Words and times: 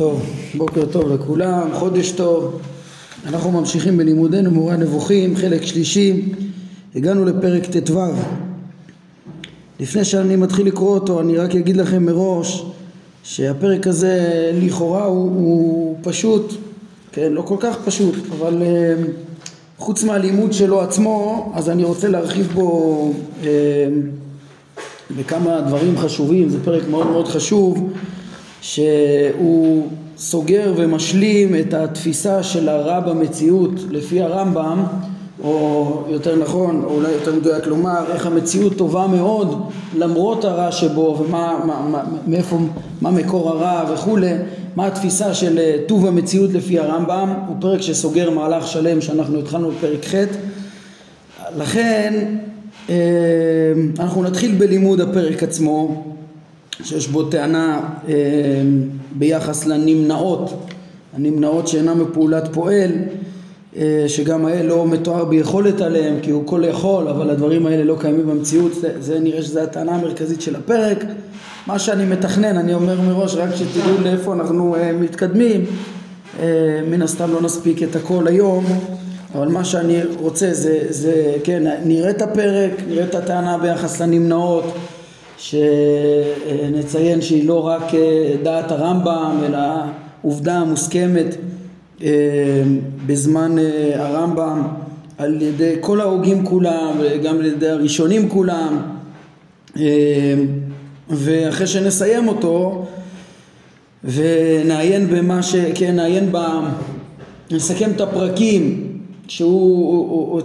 טוב, 0.00 0.22
בוקר 0.54 0.86
טוב 0.86 1.12
לכולם, 1.12 1.68
חודש 1.72 2.10
טוב. 2.10 2.60
אנחנו 3.26 3.50
ממשיכים 3.50 3.96
בלימודנו 3.96 4.50
מורה 4.50 4.76
נבוכים, 4.76 5.36
חלק 5.36 5.62
שלישי. 5.62 6.22
הגענו 6.94 7.24
לפרק 7.24 7.62
ט"ו. 7.66 8.00
לפני 9.80 10.04
שאני 10.04 10.36
מתחיל 10.36 10.66
לקרוא 10.66 10.94
אותו, 10.94 11.20
אני 11.20 11.36
רק 11.36 11.54
אגיד 11.54 11.76
לכם 11.76 12.04
מראש 12.04 12.64
שהפרק 13.22 13.86
הזה 13.86 14.50
לכאורה 14.54 15.04
הוא, 15.04 15.30
הוא 15.30 15.96
פשוט, 16.02 16.54
כן, 17.12 17.32
לא 17.32 17.42
כל 17.42 17.56
כך 17.60 17.76
פשוט, 17.84 18.14
אבל 18.38 18.62
uh, 18.62 19.06
חוץ 19.78 20.04
מהלימוד 20.04 20.52
שלו 20.52 20.80
עצמו, 20.80 21.52
אז 21.54 21.70
אני 21.70 21.84
רוצה 21.84 22.08
להרחיב 22.08 22.50
בו 22.54 23.12
uh, 23.42 23.46
בכמה 25.16 25.60
דברים 25.60 25.98
חשובים, 25.98 26.48
זה 26.48 26.58
פרק 26.64 26.82
מאוד 26.88 27.06
מאוד 27.06 27.28
חשוב. 27.28 27.92
שהוא 28.62 29.88
סוגר 30.18 30.72
ומשלים 30.76 31.54
את 31.54 31.74
התפיסה 31.74 32.42
של 32.42 32.68
הרע 32.68 33.00
במציאות 33.00 33.72
לפי 33.90 34.22
הרמב"ם 34.22 34.84
או 35.42 36.04
יותר 36.08 36.36
נכון, 36.36 36.82
או 36.84 36.94
אולי 36.94 37.12
יותר 37.12 37.34
מדויק 37.34 37.66
לומר, 37.66 38.04
איך 38.12 38.26
המציאות 38.26 38.76
טובה 38.76 39.06
מאוד 39.06 39.70
למרות 39.98 40.44
הרע 40.44 40.72
שבו 40.72 41.16
ומה 41.20 41.60
מה, 41.66 41.86
מה, 41.90 42.02
מאיפה, 42.26 42.58
מה 43.00 43.10
מקור 43.10 43.48
הרע 43.48 43.94
וכולי, 43.94 44.32
מה 44.76 44.86
התפיסה 44.86 45.34
של 45.34 45.58
אה, 45.58 45.76
טוב 45.86 46.06
המציאות 46.06 46.50
לפי 46.52 46.78
הרמב"ם, 46.78 47.34
הוא 47.46 47.56
פרק 47.60 47.80
שסוגר 47.80 48.30
מהלך 48.30 48.66
שלם 48.66 49.00
שאנחנו 49.00 49.38
התחלנו 49.38 49.70
בפרק 49.70 50.04
ח', 50.04 50.14
לכן 51.58 52.24
אה, 52.90 52.94
אנחנו 53.98 54.22
נתחיל 54.22 54.54
בלימוד 54.54 55.00
הפרק 55.00 55.42
עצמו 55.42 56.04
שיש 56.84 57.08
בו 57.08 57.22
טענה 57.22 57.80
אה, 58.08 58.14
ביחס 59.12 59.66
לנמנעות, 59.66 60.66
הנמנעות 61.16 61.68
שאינן 61.68 61.98
מפעולת 61.98 62.48
פועל, 62.52 62.90
אה, 63.76 64.04
שגם 64.08 64.46
האל 64.46 64.66
לא 64.66 64.86
מתואר 64.86 65.24
ביכולת 65.24 65.80
עליהם 65.80 66.14
כי 66.22 66.30
הוא 66.30 66.46
כל 66.46 66.62
יכול, 66.68 67.08
אבל 67.08 67.30
הדברים 67.30 67.66
האלה 67.66 67.84
לא 67.84 67.96
קיימים 68.00 68.26
במציאות, 68.26 68.74
זה, 68.74 68.92
זה 69.00 69.20
נראה 69.20 69.42
שזו 69.42 69.60
הטענה 69.60 69.94
המרכזית 69.94 70.40
של 70.40 70.56
הפרק. 70.56 71.04
מה 71.66 71.78
שאני 71.78 72.06
מתכנן, 72.06 72.56
אני 72.56 72.74
אומר 72.74 73.00
מראש, 73.00 73.34
רק 73.34 73.48
שתדעו 73.56 74.00
לאיפה 74.02 74.34
אנחנו 74.34 74.76
אה, 74.76 74.92
מתקדמים, 74.92 75.64
אה, 76.40 76.46
מן 76.90 77.02
הסתם 77.02 77.32
לא 77.32 77.40
נספיק 77.42 77.82
את 77.82 77.96
הכל 77.96 78.26
היום, 78.26 78.64
אבל 79.34 79.48
מה 79.48 79.64
שאני 79.64 80.00
רוצה 80.18 80.48
זה, 80.52 80.78
זה 80.88 81.34
כן, 81.44 81.62
נראה 81.84 82.10
את 82.10 82.22
הפרק, 82.22 82.70
נראה 82.88 83.04
את 83.04 83.14
הטענה 83.14 83.58
ביחס 83.58 84.00
לנמנעות 84.00 84.64
שנציין 85.40 87.20
שהיא 87.20 87.48
לא 87.48 87.66
רק 87.66 87.94
אה, 87.94 88.34
דעת 88.42 88.70
הרמב"ם 88.72 89.40
אלא 89.46 89.58
עובדה 90.22 90.64
מוסכמת 90.64 91.36
אה, 92.02 92.08
בזמן 93.06 93.58
אה, 93.58 94.06
הרמב"ם 94.06 94.62
על 95.18 95.42
ידי 95.42 95.74
כל 95.80 96.00
ההוגים 96.00 96.44
כולם 96.46 96.92
וגם 97.00 97.38
על 97.38 97.46
ידי 97.46 97.68
הראשונים 97.68 98.28
כולם. 98.28 98.82
ואחרי 101.10 101.66
שנסיים 101.66 102.28
אותו 102.28 102.86
ונעיין 104.04 105.06
במה 105.06 105.42
ש... 105.42 105.56
כן, 105.74 105.96
נעיין 105.96 106.32
ב... 106.32 106.38
נסכם 107.50 107.90
את 107.90 108.00
הפרקים 108.00 108.86
שהוא 109.28 110.40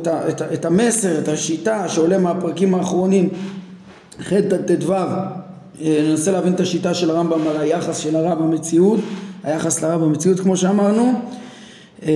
את, 0.53 0.65
המסר, 0.65 1.19
את 1.19 1.27
השיטה 1.27 1.89
שעולה 1.89 2.17
מהפרקים 2.17 2.75
האחרונים 2.75 3.29
ח' 4.21 4.33
עד 4.33 4.71
ט"ו 4.71 4.93
אה, 4.93 6.01
ננסה 6.09 6.31
להבין 6.31 6.53
את 6.53 6.59
השיטה 6.59 6.93
של 6.93 7.09
הרמב"ם 7.09 7.47
על 7.47 7.57
היחס 7.61 7.97
של 7.97 8.15
הרע 8.15 8.35
במציאות, 8.35 8.99
היחס 9.43 9.83
לרע 9.83 9.97
במציאות 9.97 10.39
כמו 10.39 10.57
שאמרנו 10.57 11.13
אה, 12.05 12.13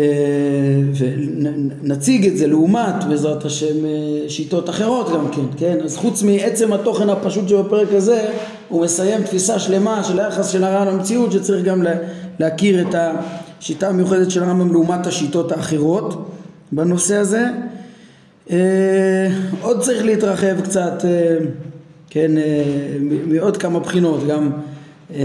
ונציג 1.84 2.28
את 2.28 2.38
זה 2.38 2.48
לעומת 2.48 3.04
בעזרת 3.10 3.46
השם 3.46 3.86
אה, 3.86 4.30
שיטות 4.30 4.70
אחרות 4.70 5.10
גם 5.14 5.32
כן, 5.32 5.58
כן? 5.58 5.78
אז 5.84 5.98
חוץ 5.98 6.24
מעצם 6.24 6.74
התוכן 6.74 7.10
הפשוט 7.10 7.50
שבפרק 7.50 7.94
הזה 7.94 8.30
הוא 8.70 8.82
מסיים 8.82 9.24
תפיסה 9.24 9.60
שלמה 9.60 10.04
של 10.04 10.20
היחס 10.20 10.50
של 10.50 10.64
הרע 10.64 10.86
למציאות 10.86 11.32
שצריך 11.32 11.66
גם 11.66 11.84
להכיר 12.40 12.82
את 12.82 12.96
השיטה 13.60 13.88
המיוחדת 13.88 14.32
של 14.32 14.44
הרמב"ם 14.44 14.72
לעומת 14.72 15.08
השיטות 15.08 15.52
האחרות 15.52 16.30
בנושא 16.72 17.16
הזה 17.16 17.46
עוד 19.62 19.82
צריך 19.82 20.06
להתרחב 20.06 20.62
קצת 20.62 21.04
כן, 22.10 22.38
אה, 22.38 22.64
מעוד 23.28 23.58
כמה 23.58 23.80
בחינות, 23.80 24.28
גם 24.28 24.50
אה, 25.14 25.20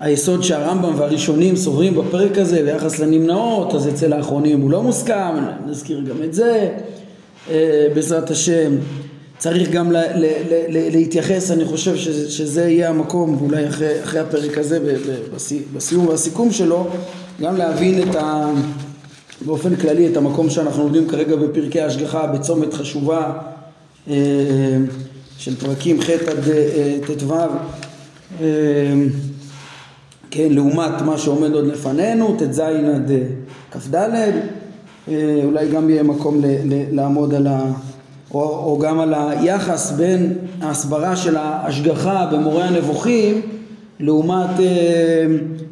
היסוד 0.00 0.42
שהרמב"ם 0.42 0.92
והראשונים 0.96 1.56
סוברים 1.56 1.94
בפרק 1.94 2.38
הזה 2.38 2.62
ביחס 2.62 2.98
לנמנעות, 2.98 3.74
אז 3.74 3.88
אצל 3.88 4.12
האחרונים 4.12 4.60
הוא 4.60 4.70
לא 4.70 4.82
מוסכם, 4.82 5.34
נזכיר 5.66 6.00
גם 6.00 6.22
את 6.24 6.34
זה, 6.34 6.68
אה, 7.50 7.86
בעזרת 7.94 8.30
השם. 8.30 8.72
צריך 9.38 9.70
גם 9.70 9.92
ל- 9.92 9.96
ל- 9.96 10.24
ל- 10.68 10.96
להתייחס, 10.96 11.50
אני 11.50 11.64
חושב 11.64 11.96
שזה, 11.96 12.30
שזה 12.30 12.68
יהיה 12.68 12.88
המקום, 12.88 13.36
ואולי 13.42 13.68
אחרי, 13.68 14.02
אחרי 14.02 14.20
הפרק 14.20 14.58
הזה, 14.58 14.78
בסיום 15.74 16.06
והסיכום 16.06 16.52
שלו, 16.52 16.86
גם 17.40 17.56
להבין 17.56 18.02
את 18.02 18.14
ה... 18.14 18.50
באופן 19.46 19.76
כללי 19.76 20.08
את 20.08 20.16
המקום 20.16 20.50
שאנחנו 20.50 20.82
עומדים 20.82 21.08
כרגע 21.08 21.36
בפרקי 21.36 21.80
ההשגחה 21.80 22.26
בצומת 22.26 22.74
חשובה 22.74 23.32
של 25.38 25.56
פרקים 25.56 26.00
ח' 26.00 26.10
עד 26.10 26.48
אה, 26.48 26.98
ט"ו, 27.06 27.34
אה, 28.40 28.46
כן, 30.30 30.48
לעומת 30.50 31.02
מה 31.04 31.18
שעומד 31.18 31.52
עוד 31.52 31.66
לפנינו, 31.66 32.36
ט"ז 32.38 32.58
עד 32.58 33.10
אה, 33.10 33.22
כ"ד, 33.70 34.04
אולי 35.44 35.68
גם 35.68 35.90
יהיה 35.90 36.02
מקום 36.02 36.40
לעמוד 36.92 37.34
על 37.34 37.46
ה... 37.46 37.72
או, 38.34 38.40
או 38.40 38.78
גם 38.78 39.00
על 39.00 39.14
היחס 39.14 39.90
בין 39.90 40.32
ההסברה 40.60 41.16
של 41.16 41.36
ההשגחה 41.36 42.26
במורה 42.32 42.64
הנבוכים 42.64 43.40
לעומת 44.00 44.50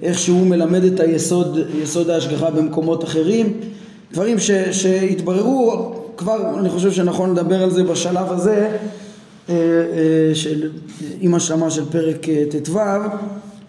איך 0.03 0.19
שהוא 0.19 0.47
מלמד 0.47 0.85
את 0.85 1.01
היסוד, 1.01 1.59
יסוד 1.83 2.11
ההשגחה 2.11 2.51
במקומות 2.51 3.05
אחרים, 3.05 3.53
דברים 4.13 4.39
ש, 4.39 4.51
שהתבררו, 4.51 5.93
כבר 6.17 6.59
אני 6.59 6.69
חושב 6.69 6.93
שנכון 6.93 7.31
לדבר 7.31 7.63
על 7.63 7.71
זה 7.71 7.85
בשלב 7.85 8.33
הזה. 8.33 8.57
אה, 8.57 8.67
אה, 8.67 9.04
של, 10.34 10.71
עם 11.21 11.34
השלמה 11.34 11.71
של 11.71 11.84
פרק 11.91 12.28
אה, 12.28 12.44
ט"ו 12.65 12.78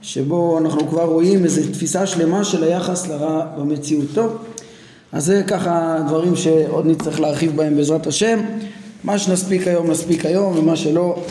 שבו 0.02 0.58
אנחנו 0.58 0.88
כבר 0.88 1.04
רואים 1.04 1.44
איזו 1.44 1.62
תפיסה 1.72 2.08
שלמה 2.08 2.44
של 2.44 2.64
היחס 2.64 3.08
לרע 3.08 3.46
במציאות. 3.58 4.06
טוב, 4.14 4.38
אז 5.12 5.26
זה 5.26 5.44
ככה 5.48 5.98
דברים 6.08 6.36
שעוד 6.36 6.86
נצטרך 6.86 7.20
להרחיב 7.20 7.56
בהם 7.56 7.76
בעזרת 7.76 8.08
השם. 8.08 8.40
מה 9.04 9.20
שנספיק 9.20 9.68
היום 9.68 9.92
נספיק 9.92 10.26
היום 10.26 10.58
ומה 10.58 10.76
שלא 10.76 11.24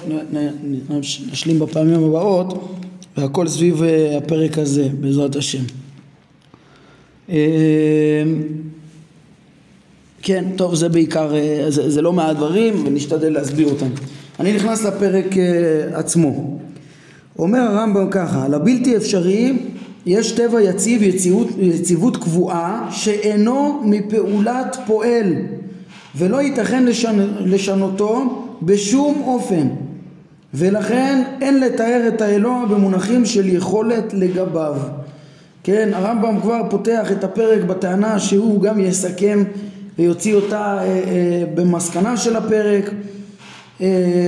נשלים 1.33 1.59
בפעמים 1.59 2.05
הבאות 2.05 2.69
והכל 3.17 3.49
סביב 3.49 3.83
הפרק 4.17 4.59
הזה 4.59 4.89
בעזרת 5.01 5.37
השם. 5.37 5.63
כן, 10.23 10.45
טוב 10.57 10.75
זה 10.75 10.89
בעיקר, 10.89 11.33
זה, 11.69 11.91
זה 11.91 12.03
לא 12.03 12.13
מעט 12.13 12.37
דברים 12.37 12.87
ונשתדל 12.87 13.33
להסביר 13.33 13.69
אותם. 13.69 13.89
אני 14.41 14.53
נכנס 14.53 14.85
לפרק 14.85 15.27
uh, 15.33 15.97
עצמו. 15.97 16.59
אומר 17.39 17.61
הרמב"ם 17.61 18.09
ככה, 18.11 18.49
לבלתי 18.49 18.97
אפשרי 18.97 19.53
יש 20.07 20.33
טבע 20.33 20.63
יציב, 20.63 21.03
יציבות, 21.03 21.49
יציבות 21.59 22.17
קבועה, 22.17 22.89
שאינו 22.91 23.83
מפעולת 23.85 24.77
פועל, 24.87 25.33
ולא 26.17 26.43
ייתכן 26.43 26.85
לשנ, 26.85 27.27
לשנותו 27.41 28.45
בשום 28.63 29.23
אופן, 29.27 29.69
ולכן 30.55 31.23
אין 31.41 31.61
לתאר 31.61 32.05
את 32.09 32.21
האלוה 32.21 32.67
במונחים 32.71 33.27
של 33.27 33.49
יכולת 33.49 34.15
לגביו. 34.15 34.77
כן, 35.63 35.91
הרמב"ם 35.93 36.41
כבר 36.41 36.61
פותח 36.71 37.13
את 37.13 37.25
הפרק 37.25 37.65
בטענה 37.65 38.19
שהוא 38.19 38.61
גם 38.61 38.81
יסכם 38.81 39.45
ויוציא 39.99 40.35
אותה 40.35 40.79
אה, 40.79 40.85
אה, 40.85 41.45
במסקנה 41.55 42.17
של 42.17 42.37
הפרק 42.37 42.91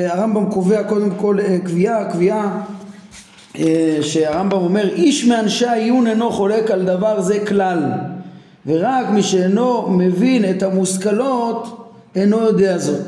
הרמב"ם 0.08 0.50
קובע 0.50 0.82
קודם 0.82 1.10
כל 1.16 1.38
אה, 1.40 1.58
קביעה, 1.64 2.12
קביעה 2.12 2.62
אה, 3.58 3.98
שהרמב"ם 4.02 4.58
אומר 4.58 4.88
איש 4.94 5.24
מאנשי 5.24 5.66
העיון 5.66 6.06
אינו 6.06 6.30
חולק 6.30 6.70
על 6.70 6.84
דבר 6.84 7.20
זה 7.20 7.38
כלל 7.46 7.82
ורק 8.66 9.06
מי 9.10 9.22
שאינו 9.22 9.88
מבין 9.90 10.50
את 10.50 10.62
המושכלות 10.62 11.88
אינו 12.16 12.38
יודע 12.38 12.78
זאת. 12.78 13.02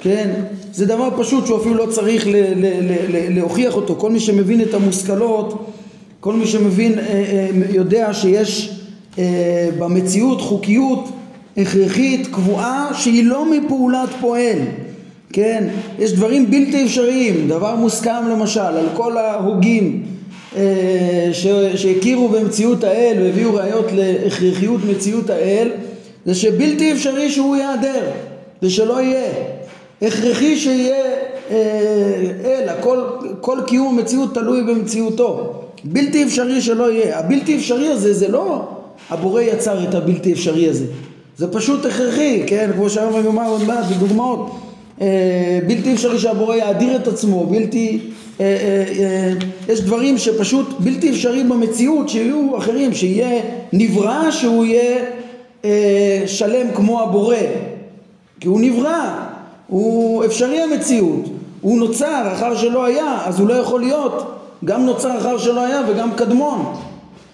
כן? 0.00 0.30
זה 0.72 0.86
דבר 0.86 1.08
פשוט 1.18 1.46
שהוא 1.46 1.58
אפילו 1.60 1.74
לא 1.74 1.86
צריך 1.92 2.26
ל- 2.26 2.30
ל- 2.30 2.80
ל- 3.16 3.36
להוכיח 3.38 3.76
אותו. 3.76 3.94
כל 3.96 4.10
מי 4.10 4.20
שמבין 4.20 4.60
את 4.60 4.74
המושכלות 4.74 5.70
כל 6.20 6.34
מי 6.34 6.46
שמבין 6.46 6.98
יודע 7.70 8.12
שיש 8.14 8.80
במציאות 9.78 10.40
חוקיות 10.40 11.08
הכרחית 11.56 12.26
קבועה 12.26 12.88
שהיא 12.94 13.24
לא 13.24 13.50
מפעולת 13.50 14.08
פועל 14.20 14.58
כן, 15.34 15.64
יש 15.98 16.12
דברים 16.12 16.50
בלתי 16.50 16.84
אפשריים, 16.84 17.48
דבר 17.48 17.74
מוסכם 17.74 18.28
למשל 18.30 18.60
על 18.60 18.86
כל 18.94 19.16
ההוגים 19.16 20.02
שהכירו 21.74 22.28
במציאות 22.28 22.84
האל 22.84 23.16
והביאו 23.20 23.54
ראיות 23.54 23.86
להכרחיות 23.92 24.80
מציאות 24.90 25.30
האל 25.30 25.68
זה 26.26 26.34
שבלתי 26.34 26.92
אפשרי 26.92 27.30
שהוא 27.30 27.56
ייעדר 27.56 28.02
ושלא 28.62 29.00
יהיה. 29.00 29.32
הכרחי 30.02 30.56
שיהיה 30.56 31.04
אה, 31.50 31.56
אל, 32.44 32.68
הכל, 32.68 32.98
כל 33.40 33.58
קיום 33.66 33.98
המציאות 33.98 34.34
תלוי 34.34 34.62
במציאותו. 34.62 35.60
בלתי 35.84 36.24
אפשרי 36.24 36.60
שלא 36.60 36.92
יהיה. 36.92 37.18
הבלתי 37.18 37.56
אפשרי 37.56 37.88
הזה 37.88 38.14
זה 38.14 38.28
לא 38.28 38.68
הבורא 39.10 39.40
יצר 39.40 39.84
את 39.88 39.94
הבלתי 39.94 40.32
אפשרי 40.32 40.68
הזה. 40.68 40.84
זה 41.38 41.52
פשוט 41.52 41.86
הכרחי, 41.86 42.42
כן, 42.46 42.70
כמו 42.74 42.90
שהרמב"ם 42.90 43.24
יאמר 43.24 43.48
עוד 43.48 43.64
מעט 43.64 43.84
בדוגמאות 43.84 44.50
אה, 44.50 44.73
בלתי 45.66 45.92
אפשרי 45.94 46.18
שהבורא 46.18 46.56
יאדיר 46.56 46.96
את 46.96 47.08
עצמו, 47.08 47.46
בלתי, 47.46 48.00
אה, 48.40 48.44
אה, 48.98 49.32
יש 49.68 49.80
דברים 49.80 50.18
שפשוט 50.18 50.66
בלתי 50.78 51.10
אפשריים 51.10 51.48
במציאות 51.48 52.08
שיהיו 52.08 52.58
אחרים, 52.58 52.94
שיהיה 52.94 53.42
נברא 53.72 54.30
שהוא 54.30 54.64
יהיה 54.64 55.04
שלם 56.26 56.66
כמו 56.74 57.02
הבורא, 57.02 57.36
כי 58.40 58.48
הוא 58.48 58.60
נברא, 58.60 59.26
הוא 59.66 60.24
אפשרי 60.24 60.60
המציאות, 60.60 61.24
הוא 61.60 61.78
נוצר 61.78 62.32
אחר 62.32 62.56
שלא 62.56 62.84
היה, 62.84 63.18
אז 63.24 63.40
הוא 63.40 63.48
לא 63.48 63.54
יכול 63.54 63.80
להיות 63.80 64.34
גם 64.64 64.86
נוצר 64.86 65.18
אחר 65.18 65.38
שלא 65.38 65.64
היה 65.64 65.82
וגם 65.88 66.10
קדמון. 66.16 66.74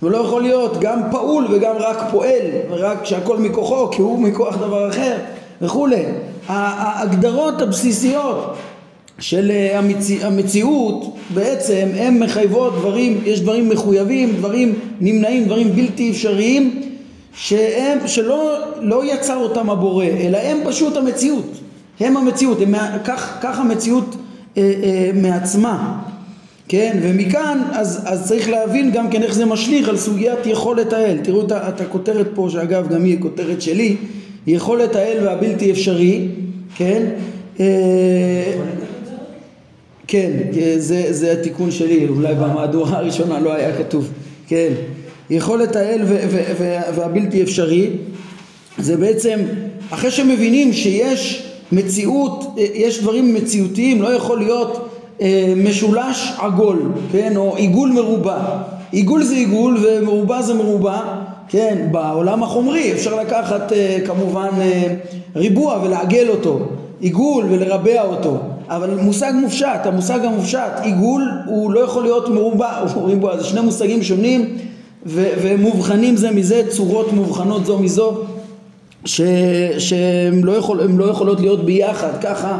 הוא 0.00 0.10
לא 0.10 0.16
יכול 0.16 0.42
להיות 0.42 0.80
גם 0.80 1.00
פעול 1.10 1.46
וגם 1.50 1.76
רק 1.78 2.10
פועל, 2.10 2.46
רק 2.70 3.04
שהכל 3.04 3.36
מכוחו, 3.36 3.90
כי 3.90 4.02
הוא 4.02 4.18
מכוח 4.18 4.56
דבר 4.56 4.88
אחר 4.88 5.16
וכולי. 5.62 6.02
ההגדרות 6.50 7.62
הבסיסיות 7.62 8.56
של 9.18 9.50
אה, 9.50 9.78
המציא, 9.78 10.26
המציאות 10.26 11.16
בעצם 11.34 11.88
הן 11.96 12.18
מחייבות 12.18 12.74
דברים, 12.74 13.20
יש 13.24 13.40
דברים 13.40 13.68
מחויבים, 13.68 14.36
דברים 14.36 14.74
נמנעים, 15.00 15.44
דברים 15.44 15.72
בלתי 15.72 16.10
אפשריים 16.10 16.82
שהם, 17.34 17.98
שלא 18.06 18.58
לא 18.80 19.12
יצר 19.12 19.36
אותם 19.36 19.70
הבורא, 19.70 20.04
אלא 20.04 20.38
הם 20.38 20.58
פשוט 20.64 20.96
המציאות, 20.96 21.58
הם 22.00 22.16
המציאות, 22.16 22.60
הם, 22.60 22.74
כך, 23.04 23.38
כך 23.42 23.58
המציאות 23.58 24.16
אה, 24.56 24.62
אה, 24.82 25.10
מעצמה. 25.14 26.02
כן, 26.68 26.98
ומכאן 27.02 27.62
אז, 27.72 28.02
אז 28.04 28.28
צריך 28.28 28.48
להבין 28.48 28.90
גם 28.90 29.10
כן 29.10 29.22
איך 29.22 29.34
זה 29.34 29.46
משליך 29.46 29.88
על 29.88 29.96
סוגיית 29.96 30.46
יכולת 30.46 30.92
האל. 30.92 31.18
תראו 31.22 31.42
את 31.44 31.80
הכותרת 31.80 32.26
פה, 32.34 32.48
שאגב 32.52 32.88
גם 32.88 33.04
היא 33.04 33.20
כותרת 33.20 33.62
שלי, 33.62 33.96
יכולת 34.54 34.96
האל 34.96 35.18
והבלתי 35.26 35.70
אפשרי, 35.70 36.28
כן? 36.76 37.02
אה, 37.60 38.52
כן, 40.06 40.30
זה, 40.76 41.12
זה 41.12 41.32
התיקון 41.32 41.70
שלי, 41.70 42.08
אולי 42.08 42.34
במהדורה 42.34 42.98
הראשונה 42.98 43.40
לא 43.40 43.54
היה 43.54 43.78
כתוב, 43.78 44.10
כן. 44.46 44.72
יכולת 45.30 45.76
האל 45.76 46.00
ו, 46.04 46.16
ו, 46.28 46.42
ו, 46.58 46.76
והבלתי 46.94 47.42
אפשרי 47.42 47.90
זה 48.78 48.96
בעצם 48.96 49.40
אחרי 49.90 50.10
שמבינים 50.10 50.72
שיש 50.72 51.46
מציאות, 51.72 52.44
אה, 52.58 52.64
יש 52.74 53.00
דברים 53.00 53.34
מציאותיים, 53.34 54.02
לא 54.02 54.08
יכול 54.08 54.38
להיות 54.38 54.88
אה, 55.20 55.52
משולש 55.56 56.32
עגול, 56.38 56.92
כן, 57.12 57.36
או 57.36 57.56
עיגול 57.56 57.90
מרובע. 57.90 58.38
עיגול 58.92 59.22
זה 59.22 59.34
עיגול 59.34 59.78
ומרובע 59.82 60.42
זה 60.42 60.54
מרובע, 60.54 61.00
כן, 61.50 61.88
בעולם 61.90 62.42
החומרי 62.42 62.92
אפשר 62.92 63.20
לקחת 63.20 63.72
אה, 63.72 63.98
כמובן 64.06 64.48
אה, 64.60 64.94
ריבוע 65.36 65.80
ולעגל 65.84 66.28
אותו, 66.28 66.58
עיגול 67.00 67.44
ולרבע 67.50 68.02
אותו, 68.02 68.38
אבל 68.68 68.94
מושג 68.94 69.32
מופשט, 69.34 69.80
המושג 69.84 70.24
המופשט, 70.24 70.72
עיגול 70.82 71.30
הוא 71.46 71.70
לא 71.70 71.80
יכול 71.80 72.02
להיות 72.02 72.28
מרובע, 72.28 72.84
ריבוע, 73.04 73.36
זה 73.36 73.44
שני 73.44 73.60
מושגים 73.60 74.02
שונים 74.02 74.56
ומובחנים 75.06 76.16
זה 76.16 76.30
מזה, 76.30 76.62
צורות 76.68 77.12
מובחנות 77.12 77.66
זו 77.66 77.78
מזו 77.78 78.18
שהן 79.04 80.42
לא, 80.42 80.52
יכול, 80.52 80.82
לא 80.82 81.04
יכולות 81.04 81.40
להיות 81.40 81.64
ביחד, 81.64 82.20
ככה 82.22 82.58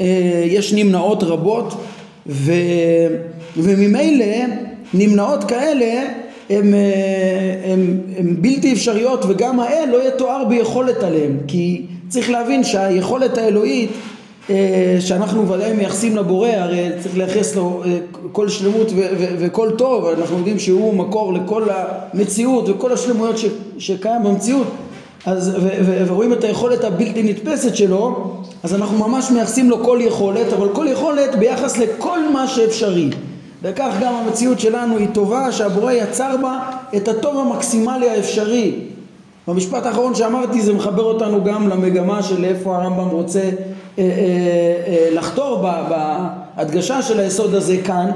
אה, 0.00 0.42
יש 0.46 0.72
נמנעות 0.72 1.22
רבות 1.22 1.74
ו, 2.26 2.52
וממילא 3.56 4.26
נמנעות 4.94 5.44
כאלה 5.44 6.04
הן 6.50 8.36
בלתי 8.40 8.72
אפשריות 8.72 9.24
וגם 9.28 9.60
האל 9.60 9.88
לא 9.92 10.08
יתואר 10.08 10.44
ביכולת 10.44 11.02
עליהם 11.02 11.38
כי 11.46 11.82
צריך 12.08 12.30
להבין 12.30 12.64
שהיכולת 12.64 13.38
האלוהית 13.38 13.90
אה, 14.50 14.96
שאנחנו 15.00 15.48
ודאי 15.48 15.72
מייחסים 15.72 16.16
לבורא 16.16 16.48
הרי 16.48 16.88
צריך 17.00 17.16
לייחס 17.16 17.56
לו 17.56 17.82
אה, 17.84 17.98
כל 18.32 18.48
שלמות 18.48 18.92
וכל 19.38 19.70
טוב 19.78 20.06
אנחנו 20.06 20.38
יודעים 20.38 20.58
שהוא 20.58 20.94
מקור 20.94 21.32
לכל 21.32 21.62
המציאות 21.70 22.68
וכל 22.68 22.92
השלמויות 22.92 23.36
שקיים 23.78 24.22
במציאות 24.24 24.66
אז, 25.26 25.56
ורואים 26.06 26.32
את 26.32 26.44
היכולת 26.44 26.84
הבלתי 26.84 27.22
נתפסת 27.22 27.76
שלו, 27.76 28.32
אז 28.62 28.74
אנחנו 28.74 29.08
ממש 29.08 29.30
מייחסים 29.30 29.70
לו 29.70 29.84
כל 29.84 29.98
יכולת, 30.02 30.52
אבל 30.52 30.68
כל 30.74 30.86
יכולת 30.90 31.34
ביחס 31.38 31.78
לכל 31.78 32.28
מה 32.32 32.48
שאפשרי. 32.48 33.10
וכך 33.68 33.94
גם 34.00 34.14
המציאות 34.14 34.60
שלנו 34.60 34.96
היא 34.96 35.08
טובה 35.12 35.52
שהבורא 35.52 35.92
יצר 35.92 36.36
בה 36.42 36.58
את 36.96 37.08
הטוב 37.08 37.38
המקסימלי 37.38 38.10
האפשרי. 38.10 38.74
במשפט 39.48 39.86
האחרון 39.86 40.14
שאמרתי 40.14 40.62
זה 40.62 40.72
מחבר 40.72 41.02
אותנו 41.02 41.44
גם 41.44 41.68
למגמה 41.68 42.22
של 42.22 42.44
איפה 42.44 42.76
הרמב"ם 42.76 43.08
רוצה 43.08 43.40
אה, 43.40 43.50
אה, 43.98 44.04
אה, 44.86 45.08
לחתור 45.12 45.64
בהדגשה 45.88 47.02
של 47.02 47.20
היסוד 47.20 47.54
הזה 47.54 47.76
כאן. 47.84 48.10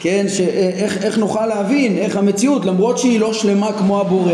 כן, 0.00 0.26
שאיך, 0.28 1.04
איך 1.04 1.18
נוכל 1.18 1.46
להבין 1.46 1.98
איך 1.98 2.16
המציאות 2.16 2.64
למרות 2.64 2.98
שהיא 2.98 3.20
לא 3.20 3.32
שלמה 3.32 3.72
כמו 3.72 4.00
הבורא 4.00 4.32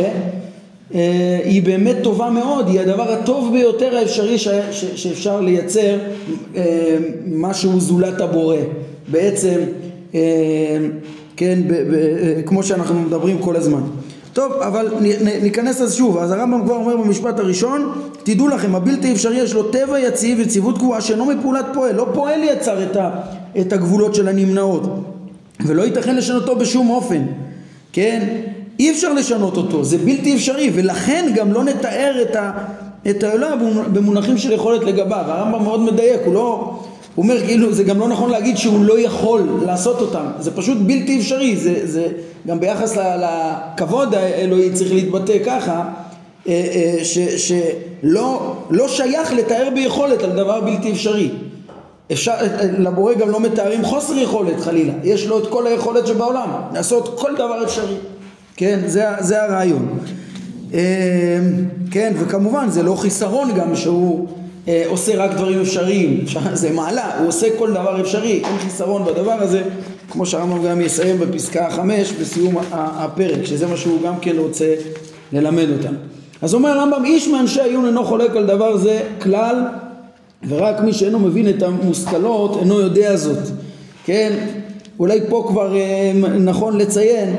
היא 1.44 1.62
באמת 1.62 1.96
טובה 2.02 2.30
מאוד, 2.30 2.68
היא 2.68 2.80
הדבר 2.80 3.12
הטוב 3.12 3.52
ביותר 3.52 3.96
האפשרי 3.96 4.38
ש, 4.38 4.48
ש, 4.70 4.84
שאפשר 4.94 5.40
לייצר 5.40 5.98
אה, 6.56 6.96
משהו 7.26 7.80
זולת 7.80 8.20
הבורא 8.20 8.56
בעצם 9.08 9.60
אה, 10.14 10.20
כן, 11.36 11.58
ב, 11.66 11.72
ב, 11.72 11.96
כמו 12.46 12.62
שאנחנו 12.62 13.00
מדברים 13.00 13.38
כל 13.38 13.56
הזמן 13.56 13.82
טוב, 14.34 14.52
אבל 14.52 14.88
ניכנס 15.42 15.80
לזה 15.80 15.96
שוב. 15.96 16.18
אז 16.18 16.32
הרמב"ם 16.32 16.64
כבר 16.64 16.74
אומר 16.74 16.96
במשפט 16.96 17.38
הראשון, 17.38 17.92
תדעו 18.22 18.48
לכם, 18.48 18.74
הבלתי 18.74 19.12
אפשרי 19.12 19.36
יש 19.36 19.54
לו 19.54 19.62
טבע 19.62 20.00
יציב, 20.00 20.40
יציבות 20.40 20.78
קבועה, 20.78 21.00
שאינו 21.00 21.24
מפעולת 21.24 21.64
פועל. 21.74 21.94
לא 21.94 22.06
פועל 22.14 22.40
יצר 22.42 22.82
את, 22.82 22.96
ה, 22.96 23.10
את 23.60 23.72
הגבולות 23.72 24.14
של 24.14 24.28
הנמנעות. 24.28 24.82
ולא 25.66 25.82
ייתכן 25.82 26.16
לשנותו 26.16 26.56
בשום 26.56 26.90
אופן, 26.90 27.22
כן? 27.92 28.28
אי 28.78 28.90
אפשר 28.90 29.12
לשנות 29.12 29.56
אותו, 29.56 29.84
זה 29.84 29.98
בלתי 29.98 30.34
אפשרי, 30.34 30.70
ולכן 30.74 31.32
גם 31.34 31.52
לא 31.52 31.64
נתאר 31.64 32.22
את, 32.22 32.36
ה, 32.36 32.50
את 33.10 33.22
האלוה 33.22 33.56
במונחים 33.92 34.38
של 34.38 34.52
יכולת 34.52 34.84
לגביו. 34.84 35.24
הרמב"ם 35.26 35.62
מאוד 35.62 35.80
מדייק, 35.80 36.20
הוא 36.24 36.34
לא... 36.34 36.80
הוא 37.14 37.22
אומר 37.22 37.46
כאילו 37.46 37.72
זה 37.72 37.84
גם 37.84 37.98
לא 37.98 38.08
נכון 38.08 38.30
להגיד 38.30 38.56
שהוא 38.56 38.84
לא 38.84 39.00
יכול 39.00 39.48
לעשות 39.66 40.00
אותם, 40.00 40.26
זה 40.38 40.50
פשוט 40.50 40.78
בלתי 40.80 41.18
אפשרי, 41.18 41.56
זה, 41.56 41.80
זה 41.84 42.06
גם 42.46 42.60
ביחס 42.60 42.96
לכבוד 42.96 44.14
האלוהי 44.14 44.72
צריך 44.72 44.92
להתבטא 44.92 45.38
ככה, 45.44 45.84
אה, 46.48 46.52
אה, 46.74 47.04
שלא 47.36 48.56
לא 48.70 48.88
שייך 48.88 49.32
לתאר 49.32 49.68
ביכולת 49.74 50.22
על 50.22 50.30
דבר 50.30 50.60
בלתי 50.60 50.92
אפשרי. 50.92 51.30
אפשר, 52.12 52.32
לבורא 52.78 53.14
גם 53.14 53.30
לא 53.30 53.40
מתארים 53.40 53.84
חוסר 53.84 54.18
יכולת 54.18 54.60
חלילה, 54.60 54.92
יש 55.04 55.26
לו 55.26 55.38
את 55.38 55.46
כל 55.46 55.66
היכולת 55.66 56.06
שבעולם, 56.06 56.48
לעשות 56.74 57.18
כל 57.18 57.34
דבר 57.34 57.64
אפשרי, 57.64 57.96
כן, 58.56 58.80
זה, 58.86 59.04
זה 59.20 59.42
הרעיון. 59.42 59.98
אה, 60.74 60.80
כן, 61.90 62.12
וכמובן 62.18 62.70
זה 62.70 62.82
לא 62.82 62.94
חיסרון 62.94 63.54
גם 63.54 63.76
שהוא 63.76 64.28
אה, 64.68 64.84
עושה 64.86 65.16
רק 65.16 65.30
דברים 65.30 65.60
אפשריים, 65.60 66.24
זה 66.52 66.70
מעלה, 66.70 67.18
הוא 67.18 67.28
עושה 67.28 67.46
כל 67.58 67.70
דבר 67.70 68.00
אפשרי, 68.00 68.42
אין 68.44 68.58
חיסרון 68.58 69.04
בדבר 69.04 69.32
הזה, 69.32 69.62
כמו 70.10 70.26
שהרמב"ם 70.26 70.68
גם 70.68 70.80
יסיים 70.80 71.18
בפסקה 71.18 71.66
החמש 71.66 72.12
בסיום 72.12 72.56
הפרק, 72.72 73.44
שזה 73.44 73.66
מה 73.66 73.76
שהוא 73.76 74.02
גם 74.02 74.14
כן 74.20 74.36
רוצה 74.38 74.74
ללמד 75.32 75.66
אותנו. 75.78 75.96
אז 76.42 76.54
אומר 76.54 76.70
הרמב"ם, 76.70 77.04
איש 77.04 77.28
מאנשי 77.28 77.60
העיון 77.60 77.86
אינו 77.86 78.04
חולק 78.04 78.36
על 78.36 78.46
דבר 78.46 78.76
זה 78.76 79.00
כלל 79.22 79.64
ורק 80.48 80.80
מי 80.80 80.92
שאינו 80.92 81.18
מבין 81.18 81.48
את 81.48 81.62
המושכלות 81.62 82.56
אינו 82.60 82.80
יודע 82.80 83.16
זאת, 83.16 83.38
כן? 84.04 84.32
אולי 84.98 85.20
פה 85.28 85.44
כבר 85.48 85.76
אה, 85.76 86.12
נכון 86.40 86.78
לציין 86.78 87.36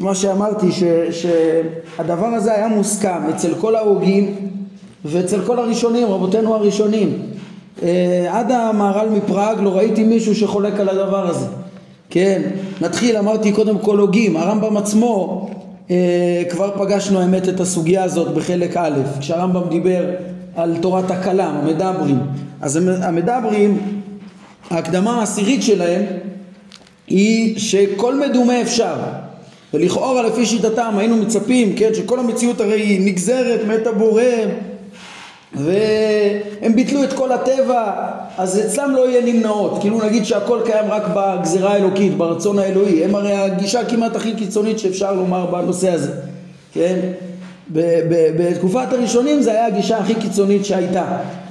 מה 0.00 0.14
שאמרתי 0.14 0.72
ש, 0.72 0.82
שהדבר 1.10 2.26
הזה 2.26 2.54
היה 2.54 2.68
מוסכם 2.68 3.18
אצל 3.34 3.54
כל 3.60 3.76
ההוגים 3.76 4.34
ואצל 5.04 5.40
כל 5.46 5.58
הראשונים, 5.58 6.08
רבותינו 6.08 6.54
הראשונים. 6.54 7.22
אה, 7.82 8.28
עד 8.30 8.50
המהר"ל 8.52 9.08
מפראג 9.08 9.60
לא 9.60 9.70
ראיתי 9.70 10.04
מישהו 10.04 10.34
שחולק 10.34 10.80
על 10.80 10.88
הדבר 10.88 11.26
הזה. 11.28 11.46
כן, 12.10 12.42
נתחיל, 12.80 13.16
אמרתי 13.16 13.52
קודם 13.52 13.78
כל 13.78 13.98
הוגים, 13.98 14.36
הרמב"ם 14.36 14.76
עצמו 14.76 15.48
אה, 15.90 16.42
כבר 16.50 16.70
פגשנו 16.78 17.20
האמת 17.20 17.48
את 17.48 17.60
הסוגיה 17.60 18.04
הזאת 18.04 18.34
בחלק 18.34 18.76
א', 18.76 18.98
כשהרמב"ם 19.20 19.68
דיבר 19.68 20.04
על 20.56 20.76
תורת 20.80 21.10
הכלם, 21.10 21.54
המדברים. 21.62 22.18
אז 22.60 22.76
המדברים, 23.02 23.78
ההקדמה 24.70 25.18
העשירית 25.18 25.62
שלהם 25.62 26.02
היא 27.06 27.58
שכל 27.58 28.20
מדומה 28.20 28.62
אפשר 28.62 28.94
ולכאורה 29.74 30.22
לפי 30.22 30.46
שיטתם 30.46 30.94
היינו 30.98 31.16
מצפים, 31.16 31.76
כן, 31.76 31.94
שכל 31.94 32.18
המציאות 32.18 32.60
הרי 32.60 32.80
היא 32.80 33.06
נגזרת 33.06 33.60
מאת 33.66 33.86
הבורא 33.86 34.22
והם 35.54 36.74
ביטלו 36.74 37.04
את 37.04 37.12
כל 37.12 37.32
הטבע, 37.32 37.92
אז 38.38 38.60
אצלם 38.60 38.90
לא 38.96 39.08
יהיה 39.08 39.32
נמנעות, 39.32 39.78
כאילו 39.80 40.04
נגיד 40.04 40.24
שהכל 40.24 40.60
קיים 40.64 40.84
רק 40.90 41.02
בגזירה 41.14 41.72
האלוקית, 41.72 42.16
ברצון 42.16 42.58
האלוהי, 42.58 43.04
הם 43.04 43.14
הרי 43.14 43.32
הגישה 43.32 43.84
כמעט 43.84 44.16
הכי 44.16 44.34
קיצונית 44.34 44.78
שאפשר 44.78 45.12
לומר 45.12 45.46
בנושא 45.46 45.90
הזה, 45.90 46.12
כן? 46.72 46.96
בתקופת 47.70 48.92
הראשונים 48.92 49.42
זה 49.42 49.50
היה 49.50 49.66
הגישה 49.66 49.98
הכי 49.98 50.14
קיצונית 50.14 50.64
שהייתה. 50.64 51.04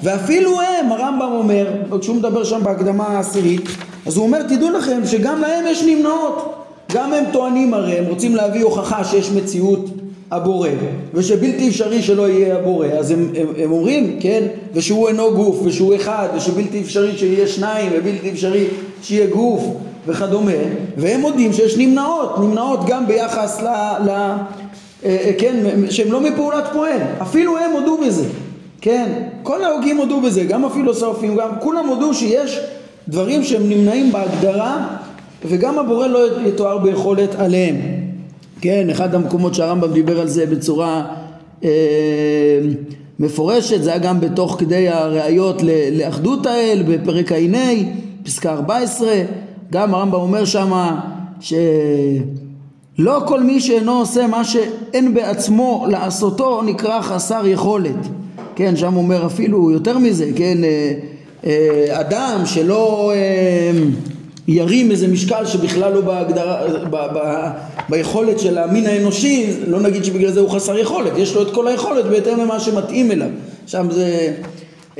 ואפילו 0.04 0.62
הם, 0.62 0.92
הרמב"ם 0.92 1.32
אומר, 1.32 1.68
כשהוא 2.02 2.16
מדבר 2.16 2.44
שם 2.44 2.64
בהקדמה 2.64 3.08
העשירית 3.08 3.70
אז 4.06 4.18
הוא 4.18 4.26
אומר 4.26 4.44
תדעו 4.44 4.72
לכם 4.72 5.02
שגם 5.06 5.42
להם 5.42 5.66
יש 5.68 5.84
נמנעות 5.84 6.55
גם 6.92 7.14
הם 7.14 7.24
טוענים 7.32 7.74
הרי, 7.74 7.98
הם 7.98 8.06
רוצים 8.06 8.36
להביא 8.36 8.64
הוכחה 8.64 9.04
שיש 9.04 9.32
מציאות 9.32 9.86
הבורא 10.32 10.70
ושבלתי 11.14 11.68
אפשרי 11.68 12.02
שלא 12.02 12.30
יהיה 12.30 12.58
הבורא. 12.58 12.88
אז 12.88 13.12
הם, 13.12 13.30
הם, 13.38 13.48
הם 13.58 13.72
אומרים 13.72 14.18
כן 14.20 14.44
ושהוא 14.74 15.08
אינו 15.08 15.32
גוף 15.36 15.62
ושהוא 15.64 15.96
אחד 15.96 16.28
ושבלתי 16.36 16.82
אפשרי 16.82 17.18
שיהיה 17.18 17.48
שניים 17.48 17.92
ובלתי 17.96 18.32
אפשרי 18.32 18.66
שיהיה 19.02 19.28
גוף 19.28 19.64
וכדומה. 20.08 20.52
והם 20.98 21.22
מודים 21.22 21.54
שיש 21.54 21.78
נמנעות 21.78 22.40
נמנעות 22.40 22.80
גם 22.88 23.08
ביחס 23.08 23.62
ל... 23.62 23.68
ל 24.06 24.10
אה, 24.10 24.38
אה, 25.04 25.32
כן 25.38 25.56
שהם 25.90 26.12
לא 26.12 26.22
מפעולת 26.22 26.64
פועל. 26.74 27.00
אפילו 27.22 27.58
הם 27.58 27.72
הודו 27.72 27.98
בזה 27.98 28.26
כן. 28.82 29.12
כל 29.44 29.64
ההוגים 29.64 29.98
הודו 29.98 30.22
בזה 30.22 30.44
גם 30.44 30.66
הפילוסופים 30.66 31.36
גם 31.36 31.50
כולם 31.60 31.88
הודו 31.88 32.14
שיש 32.14 32.60
דברים 33.08 33.44
שהם 33.44 33.70
נמנעים 33.70 34.12
בהגדרה 34.12 34.88
וגם 35.50 35.80
הבורא 35.80 36.08
לא 36.08 36.42
יתואר 36.48 36.78
ביכולת 36.78 37.36
עליהם. 37.36 37.76
כן, 38.62 38.90
אחד 38.90 39.16
המקומות 39.16 39.56
שהרמב"ם 39.56 39.94
דיבר 39.94 40.20
על 40.20 40.28
זה 40.28 40.46
בצורה 40.46 41.06
אה, 41.64 41.70
מפורשת, 43.20 43.84
זה 43.84 43.90
היה 43.90 44.00
גם 44.00 44.20
בתוך 44.20 44.56
כדי 44.60 44.90
הראיות 44.90 45.62
לאחדות 45.92 46.46
האל 46.46 46.84
בפרק 46.88 47.32
ע"ה, 47.32 47.74
פסקה 48.24 48.54
14, 48.54 49.14
גם 49.72 49.94
הרמב"ם 49.94 50.20
אומר 50.20 50.46
שמה 50.46 51.00
שלא 51.40 53.22
כל 53.28 53.44
מי 53.44 53.60
שאינו 53.60 53.92
עושה 54.00 54.28
מה 54.28 54.44
שאין 54.44 55.14
בעצמו 55.14 55.86
לעשותו 55.90 56.62
נקרא 56.62 57.02
חסר 57.02 57.48
יכולת, 57.48 58.08
כן, 58.56 58.76
שם 58.76 58.96
אומר 58.96 59.26
אפילו 59.26 59.72
יותר 59.72 59.98
מזה, 59.98 60.30
כן, 60.36 60.64
אה, 60.64 60.94
אה, 61.46 62.00
אדם 62.00 62.42
שלא 62.46 63.12
ירים 64.48 64.92
איזה 64.92 65.08
משקל 65.08 65.46
שבכלל 65.46 65.94
לא 65.94 66.02
בהגדרה, 66.02 66.62
ב, 66.90 66.96
ב, 66.96 67.50
ביכולת 67.90 68.40
של 68.40 68.58
המין 68.58 68.86
האנושי, 68.86 69.54
לא 69.68 69.80
נגיד 69.80 70.04
שבגלל 70.04 70.32
זה 70.32 70.40
הוא 70.40 70.50
חסר 70.50 70.78
יכולת, 70.78 71.12
יש 71.18 71.36
לו 71.36 71.42
את 71.42 71.52
כל 71.52 71.68
היכולת 71.68 72.06
בהתאם 72.06 72.40
למה 72.40 72.60
שמתאים 72.60 73.12
אליו. 73.12 73.30
שם 73.68 73.88
זה... 73.92 74.34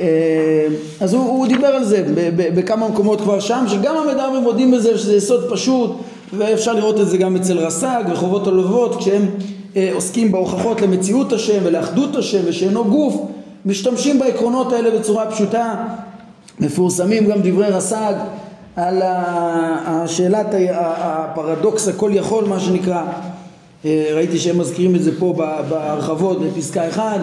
אה, 0.00 0.66
אז 1.00 1.14
הוא, 1.14 1.22
הוא 1.22 1.46
דיבר 1.46 1.66
על 1.66 1.84
זה 1.84 2.04
בכמה 2.36 2.88
מקומות 2.88 3.20
כבר 3.20 3.40
שם, 3.40 3.64
שגם 3.68 3.96
המדברים 3.96 4.42
מודים 4.42 4.70
בזה 4.70 4.98
שזה 4.98 5.16
יסוד 5.16 5.50
פשוט, 5.50 5.96
ואפשר 6.32 6.72
לראות 6.72 7.00
את 7.00 7.08
זה 7.08 7.16
גם 7.16 7.36
אצל 7.36 7.58
רס"ג 7.58 8.04
וחובות 8.12 8.46
הלוות, 8.46 8.96
כשהם 8.96 9.26
אה, 9.76 9.90
עוסקים 9.94 10.32
בהוכחות 10.32 10.80
למציאות 10.80 11.32
השם 11.32 11.58
ולאחדות 11.64 12.16
השם 12.16 12.40
ושאינו 12.44 12.84
גוף, 12.84 13.16
משתמשים 13.66 14.18
בעקרונות 14.18 14.72
האלה 14.72 14.98
בצורה 14.98 15.30
פשוטה. 15.30 15.74
מפורסמים 16.60 17.26
גם 17.26 17.38
דברי 17.42 17.66
רס"ג 17.66 18.14
על 18.76 19.02
השאלת 19.04 20.46
הפרדוקס 20.70 21.88
הכל 21.88 22.10
יכול 22.14 22.44
מה 22.44 22.60
שנקרא. 22.60 23.02
אה, 23.84 24.08
ראיתי 24.14 24.38
שהם 24.38 24.58
מזכירים 24.58 24.94
את 24.94 25.02
זה 25.02 25.18
פה 25.18 25.34
בהרחבות 25.68 26.42
בפסקה 26.42 26.88
1 26.88 27.20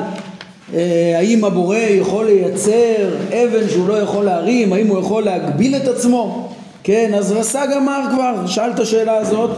אה, 0.73 1.13
האם 1.17 1.45
הבורא 1.45 1.77
יכול 1.77 2.25
לייצר 2.25 3.09
אבן 3.29 3.69
שהוא 3.69 3.87
לא 3.87 3.93
יכול 3.93 4.25
להרים? 4.25 4.73
האם 4.73 4.87
הוא 4.87 4.99
יכול 4.99 5.23
להגביל 5.23 5.75
את 5.75 5.87
עצמו? 5.87 6.49
כן 6.83 7.11
אז 7.13 7.31
רס"ג 7.31 7.67
אמר 7.77 8.01
כבר 8.11 8.47
שאל 8.47 8.71
את 8.71 8.79
השאלה 8.79 9.17
הזאת 9.17 9.49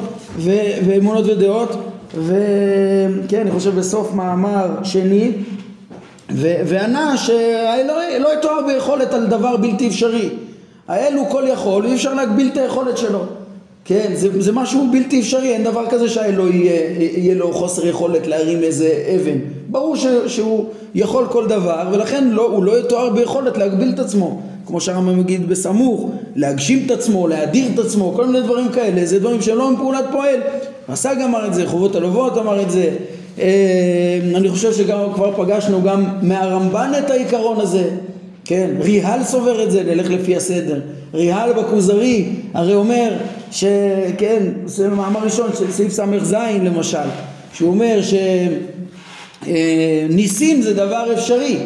ואמונות 0.86 1.26
ודעות. 1.26 1.70
וכן 2.14 3.42
אני 3.42 3.52
חושב 3.52 3.76
בסוף 3.76 4.14
מאמר 4.14 4.68
שני. 4.84 5.32
וענה 6.40 7.18
שלא 7.18 8.38
יתואר 8.40 8.62
ביכולת 8.68 9.14
על 9.14 9.26
דבר 9.26 9.58
בלתי 9.58 9.88
אפשרי 9.88 10.30
האל 10.88 11.14
הוא 11.14 11.28
כל 11.30 11.44
יכול, 11.48 11.86
אי 11.86 11.96
אפשר 11.96 12.14
להגביל 12.14 12.50
את 12.54 12.58
היכולת 12.58 12.98
שלו. 12.98 13.20
כן, 13.86 14.12
זה, 14.14 14.42
זה 14.42 14.52
משהו 14.52 14.88
בלתי 14.92 15.20
אפשרי, 15.20 15.54
אין 15.54 15.64
דבר 15.64 15.86
כזה 15.90 16.10
שהאל 16.10 16.36
לא 16.36 16.44
יהיה, 16.44 16.82
יהיה 17.18 17.36
לו 17.36 17.54
חוסר 17.54 17.88
יכולת 17.88 18.28
להרים 18.28 18.64
איזה 18.64 19.04
אבן. 19.16 19.38
ברור 19.70 19.96
ש, 19.96 20.06
שהוא 20.28 20.66
יכול 20.96 21.26
כל 21.30 21.48
דבר, 21.48 21.90
ולכן 21.92 22.28
לא, 22.28 22.50
הוא 22.50 22.64
לא 22.64 22.80
יתואר 22.80 23.10
ביכולת 23.10 23.58
להגביל 23.58 23.92
את 23.94 24.00
עצמו. 24.00 24.42
כמו 24.68 24.82
שהרמב"ם 24.82 25.20
מגיד 25.20 25.50
בסמוך, 25.50 26.10
להגשים 26.36 26.84
את 26.86 26.92
עצמו, 26.92 27.28
להדיר 27.28 27.66
את 27.74 27.80
עצמו, 27.80 28.14
כל 28.16 28.26
מיני 28.26 28.42
דברים 28.42 28.70
כאלה, 28.70 29.06
זה 29.06 29.20
דברים 29.20 29.42
שלא 29.42 29.68
הם 29.68 29.76
פעולת 29.76 30.06
פועל. 30.12 30.40
רס"ג 30.90 31.16
אמר 31.26 31.48
את 31.48 31.54
זה, 31.54 31.68
חובות 31.68 31.96
הלוות 31.96 32.38
אמר 32.38 32.62
את 32.62 32.72
זה. 32.72 32.96
אה, 33.40 34.20
אני 34.36 34.50
חושב 34.50 34.74
שגם 34.74 35.00
כבר 35.14 35.32
פגשנו 35.38 35.82
גם 35.82 36.06
מהרמב"ן 36.22 36.92
את 37.00 37.12
העיקרון 37.12 37.62
הזה. 37.62 37.90
כן, 38.46 38.72
ריהל 38.80 39.24
סובר 39.24 39.64
את 39.64 39.72
זה, 39.72 39.84
נלך 39.84 40.10
לפי 40.10 40.36
הסדר. 40.36 40.80
ריהל 41.14 41.54
בכוזרי 41.54 42.30
הרי 42.54 42.76
אומר 42.76 43.14
שכן, 43.52 44.44
זה 44.66 44.90
מאמר 44.90 45.20
ראשון 45.20 45.50
סעיף 45.70 45.94
ס"ז 45.94 46.36
למשל, 46.64 47.08
שהוא 47.54 47.70
אומר 47.70 48.00
שניסים 49.44 50.62
זה 50.62 50.74
דבר 50.74 51.14
אפשרי. 51.14 51.58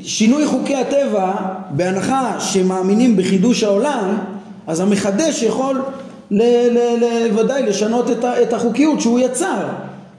שינוי 0.00 0.46
חוקי 0.46 0.74
הטבע, 0.74 1.32
בהנחה 1.70 2.36
שמאמינים 2.40 3.16
בחידוש 3.16 3.62
העולם, 3.62 4.18
אז 4.66 4.80
המחדש 4.80 5.42
יכול 5.42 5.82
ודאי 7.36 7.62
לשנות 7.62 8.10
את 8.42 8.52
החוקיות 8.52 9.00
שהוא 9.00 9.20
יצר. 9.20 9.66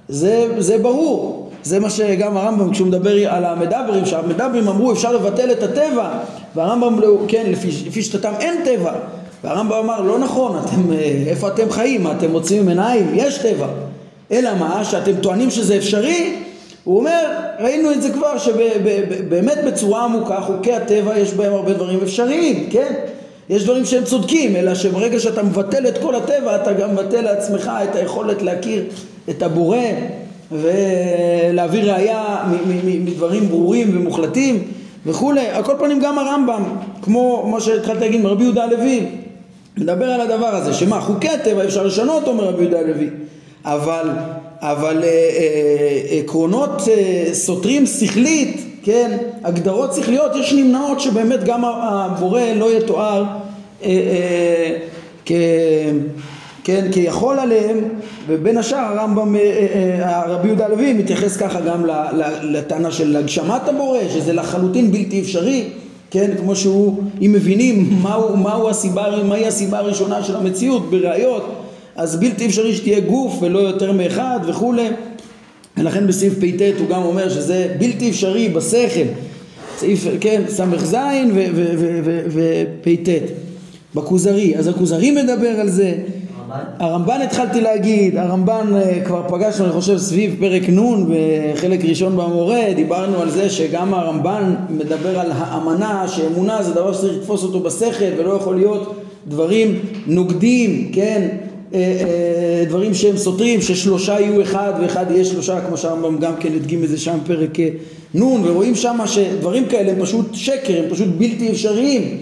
זה, 0.09 0.47
זה 0.57 0.77
ברור. 0.77 1.32
זה 1.63 1.79
מה 1.79 1.89
שגם 1.89 2.37
הרמב"ם 2.37 2.71
כשהוא 2.71 2.87
מדבר 2.87 3.29
על 3.29 3.45
המדברים, 3.45 4.05
שהמדברים 4.05 4.67
אמרו 4.67 4.91
אפשר 4.91 5.11
לבטל 5.11 5.51
את 5.51 5.63
הטבע 5.63 6.09
והרמב"ם, 6.55 6.99
לא, 6.99 7.17
כן, 7.27 7.43
לפי, 7.47 7.67
לפי 7.87 8.01
שיטתם 8.01 8.33
אין 8.39 8.65
טבע 8.65 8.93
והרמב"ם 9.43 9.75
אמר 9.75 10.01
לא 10.01 10.19
נכון, 10.19 10.59
אתם, 10.65 10.93
אה, 10.93 11.23
איפה 11.27 11.47
אתם 11.47 11.71
חיים? 11.71 12.07
אתם 12.11 12.31
מוצאים 12.31 12.67
עיניים? 12.67 13.11
יש 13.13 13.37
טבע 13.37 13.67
אלא 14.31 14.49
מה? 14.59 14.85
שאתם 14.85 15.15
טוענים 15.21 15.51
שזה 15.51 15.77
אפשרי 15.77 16.35
הוא 16.83 16.97
אומר, 16.97 17.31
ראינו 17.59 17.91
את 17.91 18.01
זה 18.01 18.09
כבר 18.09 18.37
שבאמת 18.37 19.57
בצורה 19.67 20.03
עמוקה 20.03 20.41
חוקי 20.41 20.73
הטבע 20.73 21.17
יש 21.17 21.33
בהם 21.33 21.53
הרבה 21.53 21.73
דברים 21.73 21.99
אפשריים, 22.03 22.67
כן? 22.71 22.93
יש 23.49 23.63
דברים 23.63 23.85
שהם 23.85 24.03
צודקים, 24.03 24.55
אלא 24.55 24.75
שברגע 24.75 25.19
שאתה 25.19 25.43
מבטל 25.43 25.87
את 25.87 25.97
כל 25.97 26.15
הטבע 26.15 26.55
אתה 26.55 26.73
גם 26.73 26.91
מבטל 26.91 27.21
לעצמך 27.21 27.71
את 27.83 27.95
היכולת 27.95 28.41
להכיר 28.41 28.83
את 29.29 29.43
הבורא 29.43 29.77
ולהביא 30.61 31.83
ראייה 31.83 32.43
מדברים 32.99 33.49
ברורים 33.49 33.97
ומוחלטים 33.97 34.63
וכולי. 35.05 35.47
על 35.47 35.63
כל 35.63 35.73
פנים 35.79 35.99
גם 35.99 36.19
הרמב"ם, 36.19 36.63
כמו 37.01 37.47
מה 37.51 37.61
שהתחלתי 37.61 37.99
להגיד 37.99 38.21
מרבי 38.21 38.43
יהודה 38.43 38.63
הלוי, 38.63 39.05
מדבר 39.77 40.05
על 40.05 40.21
הדבר 40.21 40.55
הזה, 40.55 40.73
שמה, 40.73 41.01
חוקי 41.01 41.29
הטבע 41.29 41.63
אפשר 41.63 41.83
לשנות, 41.83 42.27
אומר 42.27 42.43
רבי 42.43 42.61
יהודה 42.61 42.79
הלוי, 42.79 43.09
אבל, 43.65 44.09
אבל 44.59 45.03
אה, 45.03 45.09
אה, 45.09 46.19
עקרונות 46.19 46.81
אה, 46.87 47.33
סותרים 47.33 47.85
שכלית, 47.85 48.65
כן, 48.83 49.17
הגדרות 49.43 49.93
שכליות, 49.93 50.31
יש 50.35 50.53
נמנעות 50.53 50.99
שבאמת 50.99 51.43
גם 51.43 51.65
הבורא 51.65 52.41
לא 52.55 52.77
יתואר 52.77 53.23
אה, 53.83 53.89
אה, 53.89 54.77
כ... 55.25 55.31
כן, 56.63 56.91
כיכול 56.91 57.39
עליהם, 57.39 57.77
ובין 58.27 58.57
השאר 58.57 58.77
הרמב"ם, 58.77 59.35
אה, 59.35 59.41
אה, 59.41 60.09
אה, 60.09 60.25
רבי 60.27 60.47
יהודה 60.47 60.65
הלוי 60.65 60.93
מתייחס 60.93 61.37
ככה 61.37 61.61
גם 61.61 61.85
לטענה 62.41 62.91
של 62.91 63.15
הגשמת 63.15 63.67
הבורא, 63.67 63.99
שזה 64.09 64.33
לחלוטין 64.33 64.91
בלתי 64.91 65.21
אפשרי, 65.21 65.63
כן, 66.11 66.31
כמו 66.39 66.55
שהוא, 66.55 67.03
אם 67.21 67.31
מבינים 67.31 67.89
מהו, 68.01 68.37
מהו 68.37 68.69
הסיבה, 68.69 69.23
מהי 69.23 69.47
הסיבה 69.47 69.79
הראשונה 69.79 70.23
של 70.23 70.35
המציאות 70.35 70.89
בראיות, 70.89 71.63
אז 71.95 72.15
בלתי 72.15 72.45
אפשרי 72.45 72.75
שתהיה 72.75 72.99
גוף 72.99 73.37
ולא 73.41 73.59
יותר 73.59 73.91
מאחד 73.91 74.39
וכולי, 74.47 74.87
ולכן 75.77 76.07
בסעיף 76.07 76.33
פט 76.33 76.79
הוא 76.79 76.89
גם 76.89 77.03
אומר 77.03 77.29
שזה 77.29 77.75
בלתי 77.79 78.09
אפשרי 78.09 78.49
בשכל, 78.49 79.07
סעיף, 79.77 80.07
כן, 80.19 80.41
ס"ז 80.47 80.95
ופט, 82.33 83.09
בכוזרי, 83.95 84.57
אז 84.57 84.67
הכוזרי 84.67 85.11
מדבר 85.11 85.59
על 85.59 85.69
זה 85.69 85.93
הרמב"ן 86.79 87.21
התחלתי 87.21 87.61
להגיד, 87.61 88.17
הרמב"ן 88.17 88.71
אה, 88.75 88.99
כבר 89.05 89.21
פגשנו 89.27 89.65
אני 89.65 89.73
חושב 89.73 89.97
סביב 89.97 90.35
פרק 90.39 90.69
נ' 90.69 91.05
בחלק 91.09 91.85
ראשון 91.85 92.17
במורה, 92.17 92.61
דיברנו 92.75 93.21
על 93.21 93.29
זה 93.29 93.49
שגם 93.49 93.93
הרמב"ן 93.93 94.55
מדבר 94.69 95.19
על 95.19 95.31
האמנה 95.35 96.07
שאמונה 96.07 96.63
זה 96.63 96.73
דבר 96.73 96.93
שצריך 96.93 97.17
לתפוס 97.17 97.43
אותו 97.43 97.59
בשכל 97.59 98.05
ולא 98.17 98.33
יכול 98.33 98.55
להיות 98.55 98.95
דברים 99.27 99.79
נוגדים, 100.07 100.91
כן, 100.93 101.27
אה, 101.73 101.79
אה, 101.79 102.65
דברים 102.67 102.93
שהם 102.93 103.17
סותרים, 103.17 103.61
ששלושה 103.61 104.19
יהיו 104.19 104.41
אחד 104.41 104.73
ואחד 104.81 105.05
יהיה 105.11 105.25
שלושה, 105.25 105.61
כמו 105.61 105.77
שהרמב"ם 105.77 106.17
גם 106.19 106.33
כן 106.39 106.53
הדגים 106.55 106.83
את 106.83 106.89
זה 106.89 106.97
שם 106.97 107.17
פרק 107.25 107.59
נ', 108.15 108.21
ורואים 108.21 108.75
שם 108.75 108.99
שדברים 109.05 109.65
כאלה 109.65 109.91
הם 109.91 110.01
פשוט 110.01 110.33
שקר, 110.33 110.83
הם 110.83 110.89
פשוט 110.89 111.07
בלתי 111.17 111.51
אפשריים. 111.51 112.17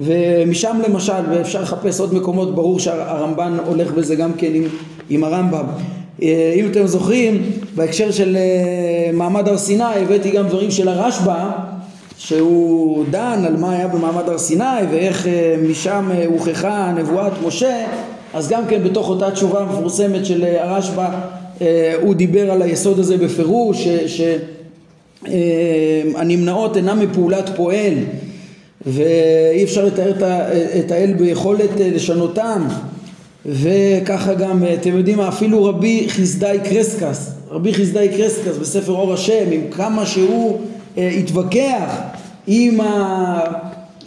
ומשם 0.00 0.80
למשל, 0.88 1.12
ואפשר 1.30 1.62
לחפש 1.62 2.00
עוד 2.00 2.14
מקומות, 2.14 2.54
ברור 2.54 2.78
שהרמב"ן 2.78 3.56
הולך 3.66 3.92
בזה 3.92 4.14
גם 4.14 4.32
כן 4.32 4.54
עם, 4.54 4.64
עם 5.10 5.24
הרמב"ם. 5.24 5.64
אם 6.22 6.68
אתם 6.70 6.86
זוכרים, 6.86 7.42
בהקשר 7.74 8.10
של 8.10 8.36
מעמד 9.12 9.48
הר 9.48 9.58
סיני 9.58 9.84
הבאתי 9.84 10.30
גם 10.30 10.48
דברים 10.48 10.70
של 10.70 10.88
הרשב"א 10.88 11.50
שהוא 12.20 13.04
דן 13.10 13.42
על 13.46 13.56
מה 13.56 13.72
היה 13.72 13.88
במעמד 13.88 14.28
הר 14.28 14.38
סיני 14.38 14.64
ואיך 14.90 15.26
אה, 15.26 15.56
משם 15.68 16.08
אה, 16.14 16.26
הוכחה 16.26 16.92
נבואת 16.96 17.32
משה 17.46 17.86
אז 18.34 18.48
גם 18.48 18.66
כן 18.68 18.84
בתוך 18.84 19.08
אותה 19.08 19.30
תשובה 19.30 19.64
מפורסמת 19.64 20.26
של 20.26 20.44
אה, 20.44 20.70
הרשב"א 20.70 21.08
הוא 22.02 22.14
דיבר 22.14 22.50
על 22.50 22.62
היסוד 22.62 22.98
הזה 22.98 23.16
בפירוש 23.16 23.88
שהנמנעות 25.26 26.76
אינן 26.76 26.98
מפעולת 26.98 27.50
פועל 27.56 27.94
ואי 28.86 29.64
אפשר 29.64 29.84
לתאר 29.84 30.12
את 30.78 30.90
האל 30.90 31.12
ביכולת 31.12 31.70
לשנותם. 31.78 32.68
וככה 33.46 34.34
גם 34.34 34.62
אתם 34.74 34.96
יודעים 34.96 35.20
אפילו 35.20 35.64
רבי 35.64 36.06
חסדאי 36.08 36.58
קרסקס 36.64 37.32
רבי 37.50 37.74
חסדאי 37.74 38.08
קרסקס 38.08 38.56
בספר 38.56 38.92
אור 38.92 39.12
השם 39.12 39.44
עם 39.50 39.60
כמה 39.70 40.06
שהוא 40.06 40.60
התווכח 40.96 41.96
עם, 42.46 42.80
ה, 42.80 43.40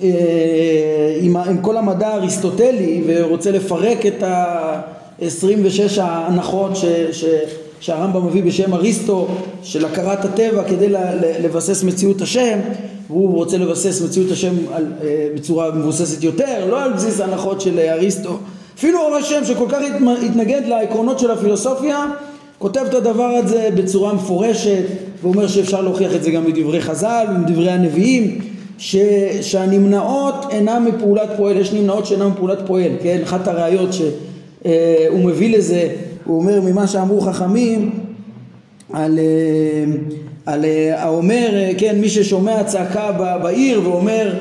אה, 0.03 1.17
עם, 1.21 1.35
ה, 1.35 1.43
עם 1.43 1.57
כל 1.57 1.77
המדע 1.77 2.07
האריסטוטלי 2.07 3.03
ורוצה 3.07 3.51
לפרק 3.51 4.05
את 4.05 4.23
ה-26 4.23 6.01
ההנחות 6.01 6.75
ש, 6.75 6.85
ש, 7.11 7.25
שהרמב"ם 7.83 8.27
מביא 8.27 8.43
בשם 8.43 8.73
אריסטו 8.73 9.27
של 9.63 9.85
הכרת 9.85 10.25
הטבע 10.25 10.63
כדי 10.63 10.87
לבסס 11.43 11.83
מציאות 11.83 12.21
השם 12.21 12.59
והוא 13.07 13.35
רוצה 13.35 13.57
לבסס 13.57 14.01
מציאות 14.01 14.31
השם 14.31 14.53
על, 14.73 14.85
אה, 15.03 15.27
בצורה 15.35 15.71
מבוססת 15.71 16.23
יותר, 16.23 16.65
לא 16.69 16.83
על 16.83 16.93
בסיס 16.93 17.19
ההנחות 17.19 17.61
של 17.61 17.79
אריסטו 17.79 18.37
אפילו 18.77 18.99
אור 18.99 19.15
השם 19.15 19.45
שכל 19.45 19.65
כך 19.69 19.77
התנגד 20.25 20.61
לעקרונות 20.67 21.19
של 21.19 21.31
הפילוסופיה 21.31 22.05
כותב 22.57 22.81
את 22.89 22.93
הדבר 22.93 23.23
הזה 23.23 23.69
בצורה 23.75 24.13
מפורשת 24.13 24.83
ואומר 25.23 25.47
שאפשר 25.47 25.81
להוכיח 25.81 26.15
את 26.15 26.23
זה 26.23 26.31
גם 26.31 26.45
מדברי 26.45 26.81
חז"ל 26.81 27.25
ומדברי 27.35 27.71
הנביאים 27.71 28.39
ש, 28.77 28.95
שהנמנעות 29.41 30.35
אינן 30.49 30.83
מפעולת 30.83 31.29
פועל, 31.37 31.57
יש 31.57 31.73
נמנעות 31.73 32.05
שאינן 32.05 32.27
מפעולת 32.27 32.59
פועל, 32.65 32.91
כן? 33.03 33.19
אחת 33.23 33.47
הראיות 33.47 33.93
שהוא 33.93 34.11
אה, 34.65 35.07
מביא 35.25 35.57
לזה, 35.57 35.89
הוא 36.25 36.39
אומר 36.39 36.61
ממה 36.61 36.87
שאמרו 36.87 37.21
חכמים 37.21 37.89
על, 38.93 39.19
אה, 39.19 39.93
על 40.45 40.65
אה, 40.65 41.03
האומר, 41.03 41.49
כן, 41.77 42.01
מי 42.01 42.09
ששומע 42.09 42.63
צעקה 42.63 43.11
בעיר 43.43 43.81
ואומר 43.83 44.33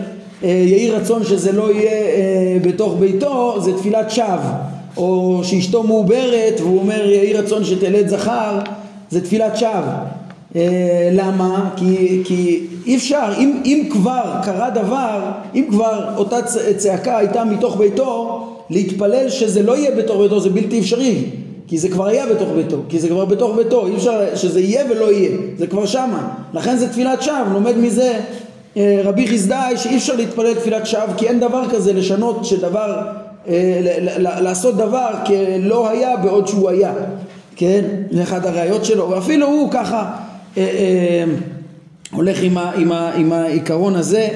יהי 0.42 0.90
רצון 0.90 1.24
שזה 1.24 1.52
לא 1.52 1.72
יהיה 1.72 2.60
בתוך 2.62 2.96
ביתו, 3.00 3.60
זה 3.60 3.78
תפילת 3.78 4.10
שווא. 4.10 4.72
או 4.96 5.40
שאשתו 5.44 5.82
מעוברת 5.82 6.60
והוא 6.60 6.78
אומר 6.78 7.10
יהי 7.10 7.32
רצון 7.32 7.64
שתלד 7.64 8.08
זכר 8.08 8.58
זה 9.10 9.20
תפילת 9.20 9.56
שווא. 9.56 9.92
אה, 10.56 11.10
למה? 11.12 11.70
כי, 11.76 12.22
כי 12.24 12.66
אי 12.86 12.96
אפשר, 12.96 13.32
אם, 13.38 13.60
אם 13.64 13.88
כבר 13.92 14.34
קרה 14.44 14.70
דבר, 14.70 15.20
אם 15.54 15.66
כבר 15.70 16.14
אותה 16.16 16.36
צעקה 16.76 17.18
הייתה 17.18 17.44
מתוך 17.44 17.76
ביתו, 17.76 18.40
להתפלל 18.70 19.30
שזה 19.30 19.62
לא 19.62 19.76
יהיה 19.76 19.96
בתוך 19.96 20.20
ביתו 20.20 20.40
זה 20.40 20.50
בלתי 20.50 20.80
אפשרי 20.80 21.24
כי 21.72 21.78
זה 21.78 21.88
כבר 21.88 22.06
היה 22.06 22.26
בתוך 22.26 22.48
ביתו, 22.56 22.76
כי 22.88 22.98
זה 22.98 23.08
כבר 23.08 23.24
בתוך 23.24 23.56
ביתו, 23.56 23.86
אי 23.86 23.96
אפשר 23.96 24.36
שזה 24.36 24.60
יהיה 24.60 24.84
ולא 24.90 25.12
יהיה, 25.12 25.36
זה 25.58 25.66
כבר 25.66 25.86
שמה, 25.86 26.28
לכן 26.54 26.76
זה 26.76 26.88
תפילת 26.88 27.22
שווא, 27.22 27.52
לומד 27.52 27.76
מזה 27.76 28.20
אה, 28.76 29.00
רבי 29.04 29.28
חסדאי 29.28 29.76
שאי 29.76 29.96
אפשר 29.96 30.16
להתפלל 30.16 30.54
תפילת 30.54 30.86
שווא 30.86 31.14
כי 31.16 31.28
אין 31.28 31.40
דבר 31.40 31.70
כזה 31.70 31.92
לשנות 31.92 32.44
שדבר 32.44 33.02
אה, 33.48 33.80
לעשות 34.18 34.76
דבר 34.76 35.10
כלא 35.26 35.88
היה 35.88 36.16
בעוד 36.16 36.46
שהוא 36.46 36.70
היה, 36.70 36.92
כן? 37.56 37.84
זה 38.10 38.22
אחד 38.22 38.46
הראיות 38.46 38.84
שלו, 38.84 39.10
ואפילו 39.10 39.46
הוא 39.46 39.70
ככה 39.70 40.10
אה, 40.56 41.24
הולך 42.12 42.38
עם 43.16 43.32
העיקרון 43.32 43.94
הזה 43.94 44.28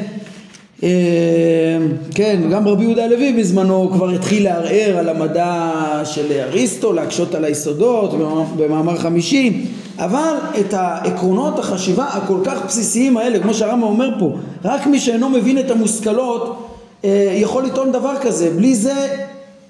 כן, 2.14 2.40
גם 2.50 2.68
רבי 2.68 2.84
יהודה 2.84 3.04
הלוי 3.04 3.32
בזמנו 3.32 3.90
כבר 3.92 4.10
התחיל 4.10 4.44
לערער 4.44 4.98
על 4.98 5.08
המדע 5.08 5.72
של 6.04 6.32
אריסטו, 6.32 6.92
להקשות 6.92 7.34
על 7.34 7.44
היסודות 7.44 8.14
במאמר 8.56 8.96
חמישי, 8.96 9.66
אבל 9.98 10.34
את 10.60 10.74
העקרונות 10.74 11.58
החשיבה 11.58 12.04
הכל 12.04 12.38
כך 12.44 12.64
בסיסיים 12.66 13.16
האלה, 13.16 13.38
כמו 13.38 13.54
שהרמב"ם 13.54 13.82
אומר 13.82 14.10
פה, 14.18 14.32
רק 14.64 14.86
מי 14.86 15.00
שאינו 15.00 15.28
מבין 15.28 15.58
את 15.58 15.70
המושכלות 15.70 16.68
אה, 17.04 17.34
יכול 17.36 17.64
לטעון 17.64 17.92
דבר 17.92 18.14
כזה, 18.22 18.50
בלי 18.50 18.74
זה 18.74 19.08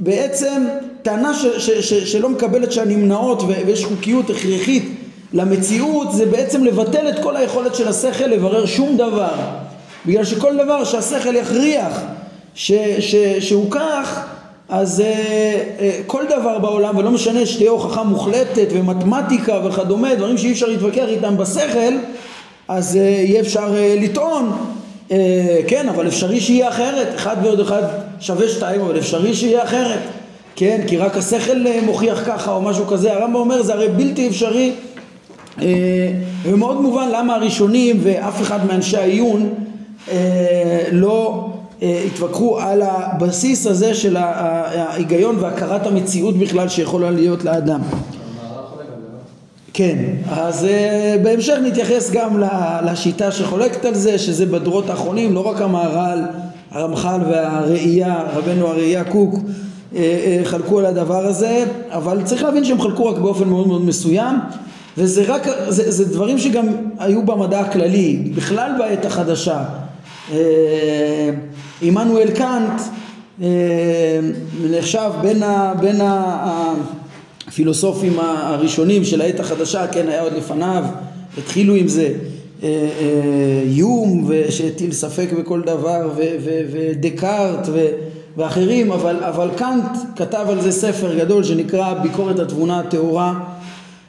בעצם 0.01 0.65
טענה 1.03 1.35
ש, 1.35 1.47
ש, 1.47 1.71
ש, 1.71 2.13
שלא 2.13 2.29
מקבלת 2.29 2.73
שהנמנעות 2.73 3.43
ויש 3.47 3.85
חוקיות 3.85 4.31
הכרחית 4.31 4.85
למציאות 5.33 6.13
זה 6.13 6.27
בעצם 6.27 6.65
לבטל 6.65 7.09
את 7.09 7.23
כל 7.23 7.37
היכולת 7.37 7.75
של 7.75 7.89
השכל 7.89 8.27
לברר 8.27 8.67
שום 8.67 8.97
דבר 8.97 9.35
בגלל 10.07 10.25
שכל 10.25 10.57
דבר 10.57 10.85
שהשכל 10.85 11.37
יכריח 11.37 12.01
ש, 12.55 12.73
ש, 13.01 13.15
שהוא 13.41 13.71
כך 13.71 14.27
אז 14.69 15.01
uh, 15.01 15.81
uh, 15.81 15.83
כל 16.07 16.25
דבר 16.27 16.59
בעולם 16.59 16.97
ולא 16.97 17.11
משנה 17.11 17.47
שתהיה 17.47 17.71
הוכחה 17.71 18.03
מוחלטת 18.03 18.67
ומתמטיקה 18.71 19.61
וכדומה 19.65 20.15
דברים 20.15 20.39
שאי 20.39 20.53
אפשר 20.53 20.67
להתווכח 20.67 21.05
איתם 21.09 21.37
בשכל 21.37 21.95
אז 22.69 22.95
uh, 22.95 22.99
יהיה 22.99 23.41
אפשר 23.41 23.69
uh, 23.69 24.01
לטעון. 24.05 24.53
אה, 25.11 25.61
כן, 25.69 25.89
אבל 25.89 26.07
אפשרי 26.07 26.41
שיהיה 26.41 26.69
אחרת, 26.69 27.15
אחד 27.15 27.37
ועוד 27.43 27.61
אחד 27.61 27.83
שווה 28.21 28.49
שתיים, 28.49 28.81
אבל 28.81 28.99
אפשרי 28.99 29.35
שיהיה 29.35 29.65
אחרת, 29.65 29.99
כן, 30.57 30.81
כי 30.87 30.97
רק 30.97 31.17
השכל 31.17 31.67
אה, 31.67 31.81
מוכיח 31.87 32.23
ככה 32.27 32.53
או 32.53 32.63
משהו 32.63 32.87
כזה, 32.87 33.13
הרמב"ם 33.13 33.35
אומר 33.35 33.63
זה 33.63 33.73
הרי 33.73 33.89
בלתי 33.89 34.29
אפשרי. 34.29 34.73
אה, 35.63 35.67
ומאוד 36.43 36.81
מובן 36.81 37.09
למה 37.13 37.35
הראשונים 37.35 38.01
ואף 38.03 38.43
אחד 38.43 38.67
מאנשי 38.67 38.97
העיון 38.97 39.43
אה, 39.43 39.66
לא 40.93 41.49
אה, 41.83 42.03
התווכחו 42.07 42.59
על 42.61 42.83
הבסיס 42.83 43.67
הזה 43.67 43.95
של 43.95 44.17
ההיגיון 44.17 45.37
והכרת 45.41 45.87
המציאות 45.87 46.37
בכלל 46.37 46.69
שיכולה 46.69 47.11
להיות 47.11 47.45
לאדם. 47.45 47.81
כן, 49.73 49.99
אז 50.31 50.65
uh, 50.65 51.23
בהמשך 51.23 51.55
נתייחס 51.63 52.11
גם 52.11 52.43
לשיטה 52.87 53.33
שחולקת 53.33 53.85
על 53.85 53.95
זה, 53.95 54.19
שזה 54.19 54.47
בדורות 54.47 54.91
האחרונים, 54.91 55.35
לא 55.35 55.41
רק 55.41 55.61
המהר"ל, 55.61 56.23
הרמח"ל 56.71 57.21
והראייה, 57.31 58.23
רבנו 58.35 58.67
הראייה 58.67 59.05
קוק, 59.05 59.35
חלקו 60.45 60.79
על 60.79 60.87
הדבר 60.87 61.27
הזה, 61.27 61.65
אבל 61.91 62.23
צריך 62.25 62.43
להבין 62.43 62.65
שהם 62.65 62.81
חלקו 62.81 63.07
רק 63.07 63.19
באופן 63.19 63.49
מאוד 63.49 63.69
מאוד 63.69 63.85
מסוים, 63.85 64.37
וזה 64.99 65.25
רק, 65.27 65.47
זה, 65.69 65.91
זה 65.91 66.05
דברים 66.05 66.39
שגם 66.39 66.67
היו 66.99 67.23
במדע 67.23 67.61
הכללי, 67.61 68.33
בכלל 68.35 68.73
בעת 68.79 69.05
החדשה. 69.05 69.65
עמנואל 71.83 72.31
קאנט 72.31 72.81
נחשב 74.71 75.11
בין 75.23 75.43
ה... 75.43 75.75
בין 75.81 76.01
הפילוסופים 77.47 78.19
הראשונים 78.19 79.05
של 79.05 79.21
העת 79.21 79.41
החדשה, 79.41 79.87
כן, 79.87 80.09
היה 80.09 80.23
עוד 80.23 80.33
לפניו, 80.33 80.85
התחילו 81.39 81.75
עם 81.75 81.89
זה 81.89 82.13
אה, 82.63 82.69
אה, 82.69 83.63
יום 83.65 84.31
שהטיל 84.49 84.93
ספק 84.93 85.29
בכל 85.39 85.61
דבר 85.61 86.11
ודקארט 86.73 87.69
ואחרים, 88.37 88.93
אבל, 88.93 89.17
אבל 89.21 89.49
קאנט 89.57 89.97
כתב 90.17 90.47
על 90.49 90.61
זה 90.61 90.73
ספר 90.73 91.19
גדול 91.19 91.45
שנקרא 91.45 91.95
ביקורת 91.95 92.39
התבונה 92.39 92.81
הטהורה 92.81 93.35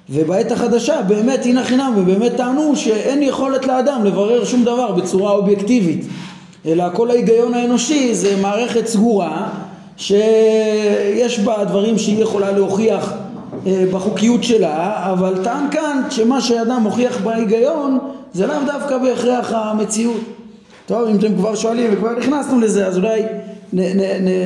ובעת 0.09 0.51
החדשה 0.51 1.01
באמת 1.01 1.45
הנה 1.45 1.63
חינם 1.63 1.93
ובאמת 1.97 2.35
טענו 2.37 2.75
שאין 2.75 3.23
יכולת 3.23 3.65
לאדם 3.65 4.05
לברר 4.05 4.45
שום 4.45 4.63
דבר 4.63 4.91
בצורה 4.91 5.31
אובייקטיבית 5.31 6.05
אלא 6.65 6.83
כל 6.93 7.09
ההיגיון 7.09 7.53
האנושי 7.53 8.13
זה 8.13 8.35
מערכת 8.41 8.87
סגורה 8.87 9.49
שיש 9.97 11.39
בה 11.39 11.63
דברים 11.63 11.97
שהיא 11.97 12.23
יכולה 12.23 12.51
להוכיח 12.51 13.13
אה, 13.67 13.83
בחוקיות 13.91 14.43
שלה, 14.43 15.11
אבל 15.11 15.43
טען 15.43 15.71
כאן 15.71 16.01
שמה 16.09 16.41
שאדם 16.41 16.83
מוכיח 16.83 17.17
בהיגיון 17.17 17.99
זה 18.33 18.47
לאו 18.47 18.55
דווקא 18.65 18.97
בהכרח 18.97 19.53
המציאות. 19.53 20.21
טוב, 20.85 21.07
אם 21.09 21.15
אתם 21.15 21.35
כבר 21.35 21.55
שואלים 21.55 21.93
וכבר 21.93 22.19
נכנסנו 22.19 22.59
לזה, 22.59 22.87
אז 22.87 22.97
אולי 22.97 23.21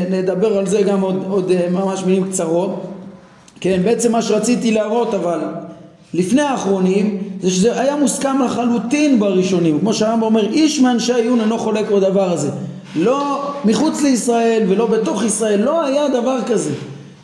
נדבר 0.10 0.58
על 0.58 0.68
זה 0.68 0.82
גם 0.82 1.02
עוד, 1.02 1.26
עוד 1.30 1.52
אה, 1.52 1.68
ממש 1.72 2.04
מילים 2.06 2.24
קצרות. 2.32 2.91
כן, 3.62 3.82
בעצם 3.84 4.12
מה 4.12 4.22
שרציתי 4.22 4.72
להראות 4.72 5.14
אבל 5.14 5.40
לפני 6.14 6.42
האחרונים 6.42 7.18
זה 7.42 7.52
שזה 7.52 7.82
היה 7.82 7.96
מוסכם 7.96 8.42
לחלוטין 8.46 9.20
בראשונים 9.20 9.80
כמו 9.80 9.94
שהרמב"ם 9.94 10.24
אומר 10.24 10.54
איש 10.54 10.80
מאנשי 10.80 11.14
העיון 11.14 11.42
אינו 11.42 11.58
חולק 11.58 11.92
בדבר 11.92 12.32
הזה 12.32 12.50
לא 12.96 13.42
מחוץ 13.66 14.02
לישראל 14.02 14.64
ולא 14.70 14.86
בתוך 14.86 15.24
ישראל, 15.24 15.62
לא 15.62 15.86
היה 15.86 16.08
דבר 16.08 16.38
כזה, 16.48 16.72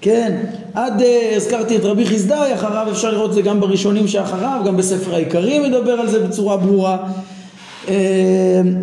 כן? 0.02 0.36
עד, 0.74 1.02
אה, 1.02 1.34
הזכרתי 1.36 1.76
את 1.76 1.86
רבי 1.86 2.06
חסדאי, 2.06 2.54
אחריו 2.54 2.88
אפשר 2.92 3.12
לראות 3.12 3.30
את 3.30 3.36
זה 3.36 3.42
גם 3.42 3.60
בראשונים 3.60 4.08
שאחריו, 4.08 4.62
גם 4.66 4.78
בספר 4.78 5.16
העיקרים 5.16 5.64
מדבר 5.64 5.92
על 5.92 6.10
זה 6.10 6.20
בצורה 6.20 6.58
ברורה. 6.58 6.98
אה, 7.88 7.94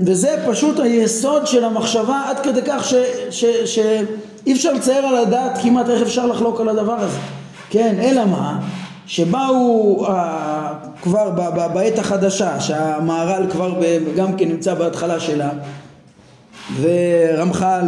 וזה 0.07 0.37
פשוט 0.47 0.81
היסוד 0.81 1.47
של 1.47 1.64
המחשבה 1.64 2.23
עד 2.27 2.40
כדי 2.40 2.61
כך 2.67 2.93
שאי 3.31 4.53
אפשר 4.53 4.73
לצייר 4.73 5.07
על 5.07 5.17
הדעת 5.17 5.59
כמעט 5.62 5.88
איך 5.88 6.03
אפשר 6.03 6.27
לחלוק 6.27 6.61
על 6.61 6.69
הדבר 6.69 6.97
הזה. 6.99 7.19
כן, 7.74 7.96
אלא 8.02 8.24
מה? 8.24 8.60
שבאו 9.06 10.06
uh, 10.06 10.10
כבר 11.02 11.30
בעת 11.74 11.98
החדשה, 11.98 12.60
שהמהר"ל 12.60 13.46
כבר 13.50 13.74
גם 14.16 14.37
כן 14.37 14.48
נמצא 14.48 14.74
בהתחלה 14.74 15.20
שלה, 15.20 15.50
ורמח"ל 16.80 17.82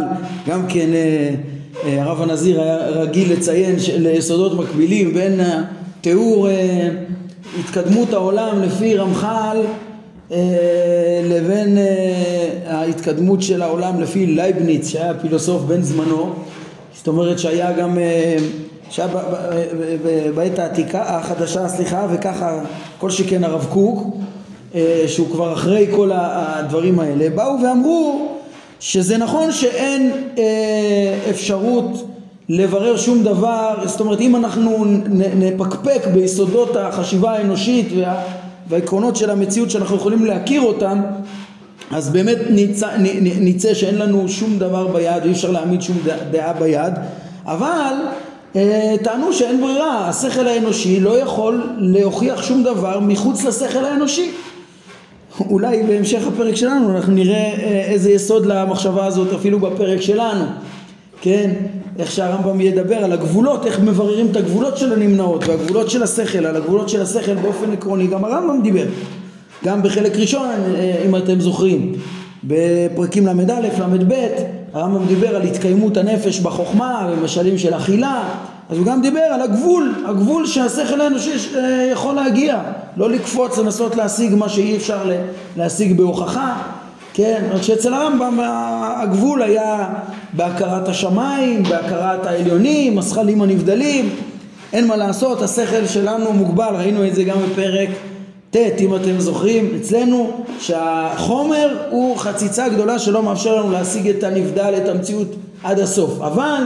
גם 0.47 0.67
כן, 0.69 0.89
uh, 0.89 1.75
uh, 1.75 1.87
הרב 1.87 2.21
הנזיר 2.21 2.61
היה 2.61 2.77
רגיל 2.77 3.33
לציין 3.33 3.75
ליסודות 3.97 4.53
מקבילים 4.59 5.13
בין 5.13 5.39
תיאור 6.01 6.47
uh, 6.47 6.51
התקדמות 7.59 8.13
העולם 8.13 8.61
לפי 8.61 8.95
רמח"ל 8.95 9.57
uh, 10.29 10.33
לבין 11.23 11.77
uh, 11.77 12.69
ההתקדמות 12.69 13.41
של 13.41 13.61
העולם 13.61 14.01
לפי 14.01 14.25
לייבניץ 14.25 14.87
שהיה 14.87 15.13
פילוסוף 15.13 15.61
בן 15.61 15.81
זמנו, 15.81 16.33
זאת 16.97 17.07
אומרת 17.07 17.39
שהיה 17.39 17.71
גם 17.71 17.97
uh, 17.97 18.41
שהיה 18.89 19.07
בעת 20.35 20.59
העתיקה, 20.59 21.01
החדשה, 21.01 21.67
סליחה, 21.67 22.07
וככה 22.11 22.59
כל 22.97 23.09
שכן 23.09 23.43
הרב 23.43 23.67
קוק, 23.69 24.07
אה, 24.75 25.03
שהוא 25.07 25.27
כבר 25.31 25.53
אחרי 25.53 25.87
כל 25.95 26.11
הדברים 26.13 26.99
האלה, 26.99 27.29
באו 27.29 27.61
ואמרו 27.63 28.27
שזה 28.79 29.17
נכון 29.17 29.51
שאין 29.51 30.11
אה, 30.37 31.29
אפשרות 31.29 32.07
לברר 32.49 32.97
שום 32.97 33.23
דבר, 33.23 33.75
זאת 33.85 33.99
אומרת 33.99 34.21
אם 34.21 34.35
אנחנו 34.35 34.85
נפקפק 35.35 36.07
ביסודות 36.13 36.75
החשיבה 36.75 37.31
האנושית 37.31 37.87
וה, 37.97 38.23
והעקרונות 38.69 39.15
של 39.15 39.29
המציאות 39.29 39.71
שאנחנו 39.71 39.95
יכולים 39.95 40.25
להכיר 40.25 40.61
אותם 40.61 41.01
אז 41.91 42.09
באמת 42.09 42.37
נצא, 42.49 42.89
נצא 43.21 43.73
שאין 43.73 43.95
לנו 43.95 44.29
שום 44.29 44.59
דבר 44.59 44.87
ביד 44.87 45.23
ואי 45.23 45.31
אפשר 45.31 45.51
להעמיד 45.51 45.81
שום 45.81 45.97
דעה 46.31 46.53
ביד 46.53 46.93
אבל 47.45 47.93
טענו 49.03 49.33
שאין 49.33 49.61
ברירה, 49.61 50.09
השכל 50.09 50.47
האנושי 50.47 50.99
לא 50.99 51.19
יכול 51.19 51.63
להוכיח 51.77 52.43
שום 52.43 52.63
דבר 52.63 52.99
מחוץ 52.99 53.43
לשכל 53.43 53.85
האנושי. 53.85 54.31
אולי 55.49 55.83
בהמשך 55.83 56.27
הפרק 56.27 56.55
שלנו 56.55 56.95
אנחנו 56.95 57.13
נראה 57.13 57.35
אה, 57.35 57.83
איזה 57.87 58.11
יסוד 58.11 58.45
למחשבה 58.45 59.05
הזאת 59.05 59.33
אפילו 59.33 59.59
בפרק 59.59 60.01
שלנו, 60.01 60.45
כן? 61.21 61.51
איך 61.99 62.11
שהרמב"ם 62.11 62.61
ידבר 62.61 62.95
על 62.95 63.11
הגבולות, 63.11 63.65
איך 63.65 63.79
מבררים 63.79 64.27
את 64.31 64.35
הגבולות 64.35 64.77
של 64.77 64.93
הנמנעות 64.93 65.47
והגבולות 65.47 65.89
של 65.89 66.03
השכל, 66.03 66.45
על 66.45 66.55
הגבולות 66.55 66.89
של 66.89 67.01
השכל 67.01 67.35
באופן 67.35 67.71
עקרוני, 67.71 68.07
גם 68.07 68.25
הרמב"ם 68.25 68.61
דיבר, 68.63 68.85
גם 69.65 69.83
בחלק 69.83 70.15
ראשון 70.15 70.47
אה, 70.75 71.03
אם 71.05 71.15
אתם 71.15 71.39
זוכרים, 71.39 71.93
בפרקים 72.43 73.27
ל"א, 73.27 73.59
ל"ב, 73.59 74.13
הרמב"ם 74.73 75.05
דיבר 75.05 75.35
על 75.35 75.41
התקיימות 75.41 75.97
הנפש 75.97 76.39
בחוכמה 76.39 77.09
ומשלים 77.11 77.57
של 77.57 77.73
אכילה 77.73 78.23
אז 78.69 78.77
הוא 78.77 78.85
גם 78.85 79.01
דיבר 79.01 79.19
על 79.19 79.41
הגבול, 79.41 79.95
הגבול 80.05 80.45
שהשכל 80.45 81.01
האנושי 81.01 81.31
אה, 81.55 81.89
יכול 81.91 82.15
להגיע. 82.15 82.59
לא 82.97 83.09
לקפוץ 83.09 83.57
לנסות 83.57 83.95
להשיג 83.95 84.35
מה 84.35 84.49
שאי 84.49 84.77
אפשר 84.77 85.11
להשיג 85.57 85.97
בהוכחה 85.97 86.57
כן, 87.17 87.43
רק 87.51 87.61
שאצל 87.61 87.93
הרמב"ם 87.93 88.39
הגבול 89.01 89.41
היה 89.41 89.89
בהכרת 90.33 90.87
השמיים, 90.87 91.63
בהכרת 91.63 92.25
העליונים, 92.25 92.99
השכלים 92.99 93.41
הנבדלים. 93.41 94.09
אין 94.73 94.87
מה 94.87 94.95
לעשות, 94.95 95.41
השכל 95.41 95.85
שלנו 95.85 96.33
מוגבל, 96.33 96.75
ראינו 96.75 97.07
את 97.07 97.15
זה 97.15 97.23
גם 97.23 97.37
בפרק 97.39 97.89
ט' 98.51 98.55
אם 98.79 98.95
אתם 98.95 99.19
זוכרים 99.19 99.71
אצלנו 99.81 100.31
שהחומר 100.59 101.77
הוא 101.89 102.17
חציצה 102.17 102.69
גדולה 102.69 102.99
שלא 102.99 103.23
מאפשר 103.23 103.55
לנו 103.55 103.71
להשיג 103.71 104.07
את 104.09 104.23
הנבדל, 104.23 104.73
את 104.77 104.89
המציאות 104.89 105.27
עד 105.63 105.79
הסוף. 105.79 106.21
אבל 106.21 106.63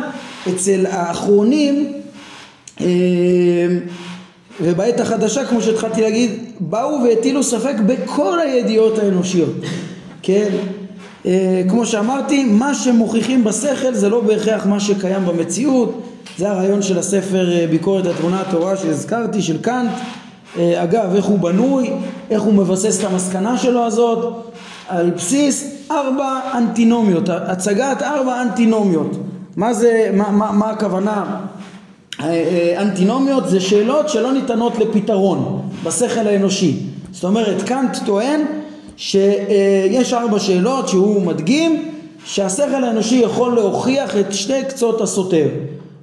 אצל 0.50 0.86
האחרונים 0.90 1.94
אה, 2.82 2.86
ובעת 4.62 5.00
החדשה 5.00 5.46
כמו 5.46 5.62
שהתחלתי 5.62 6.02
להגיד 6.02 6.32
באו 6.60 7.04
והטילו 7.04 7.44
ספק 7.44 7.76
בכל 7.86 8.40
הידיעות 8.40 9.00
האנושיות. 9.00 9.56
כן? 10.22 10.50
אה, 11.26 11.62
כמו 11.70 11.86
שאמרתי 11.86 12.44
מה 12.44 12.74
שמוכיחים 12.74 13.44
בשכל 13.44 13.94
זה 13.94 14.10
לא 14.10 14.22
בהכרח 14.22 14.66
מה 14.66 14.80
שקיים 14.80 15.26
במציאות. 15.26 16.02
זה 16.38 16.50
הרעיון 16.50 16.82
של 16.82 17.00
הספר 17.00 17.52
אה, 17.52 17.68
ביקורת 17.68 18.06
התמונה 18.06 18.42
התורה 18.42 18.78
שהזכרתי 18.78 19.42
של 19.42 19.62
קאנט 19.62 19.92
אגב 20.58 21.16
איך 21.16 21.26
הוא 21.26 21.40
בנוי 21.40 21.90
איך 22.30 22.42
הוא 22.42 22.54
מבסס 22.54 23.00
את 23.00 23.12
המסקנה 23.12 23.58
שלו 23.58 23.86
הזאת 23.86 24.34
על 24.88 25.10
בסיס 25.10 25.86
ארבע 25.92 26.40
אנטינומיות 26.58 27.30
הצגת 27.30 28.02
ארבע 28.02 28.42
אנטינומיות 28.42 29.18
מה 29.56 29.74
זה, 29.74 30.10
מה, 30.14 30.32
מה, 30.32 30.52
מה 30.52 30.70
הכוונה? 30.70 31.42
אה, 32.20 32.26
אה, 32.26 32.82
אנטינומיות 32.82 33.50
זה 33.50 33.60
שאלות 33.60 34.10
שלא 34.10 34.34
ניתנות 34.34 34.74
לפתרון 34.80 35.62
בשכל 35.84 36.28
האנושי. 36.28 36.78
זאת 37.12 37.24
אומרת, 37.24 37.62
קאנט 37.62 37.98
טוען 38.06 38.42
שיש 38.98 40.14
ארבע 40.14 40.40
שאלות 40.40 40.88
שהוא 40.88 41.22
מדגים 41.22 41.92
שהשכל 42.26 42.84
האנושי 42.84 43.16
יכול 43.16 43.56
להוכיח 43.56 44.18
את 44.18 44.34
שתי 44.34 44.64
קצות 44.70 45.02
הסותר. 45.02 45.48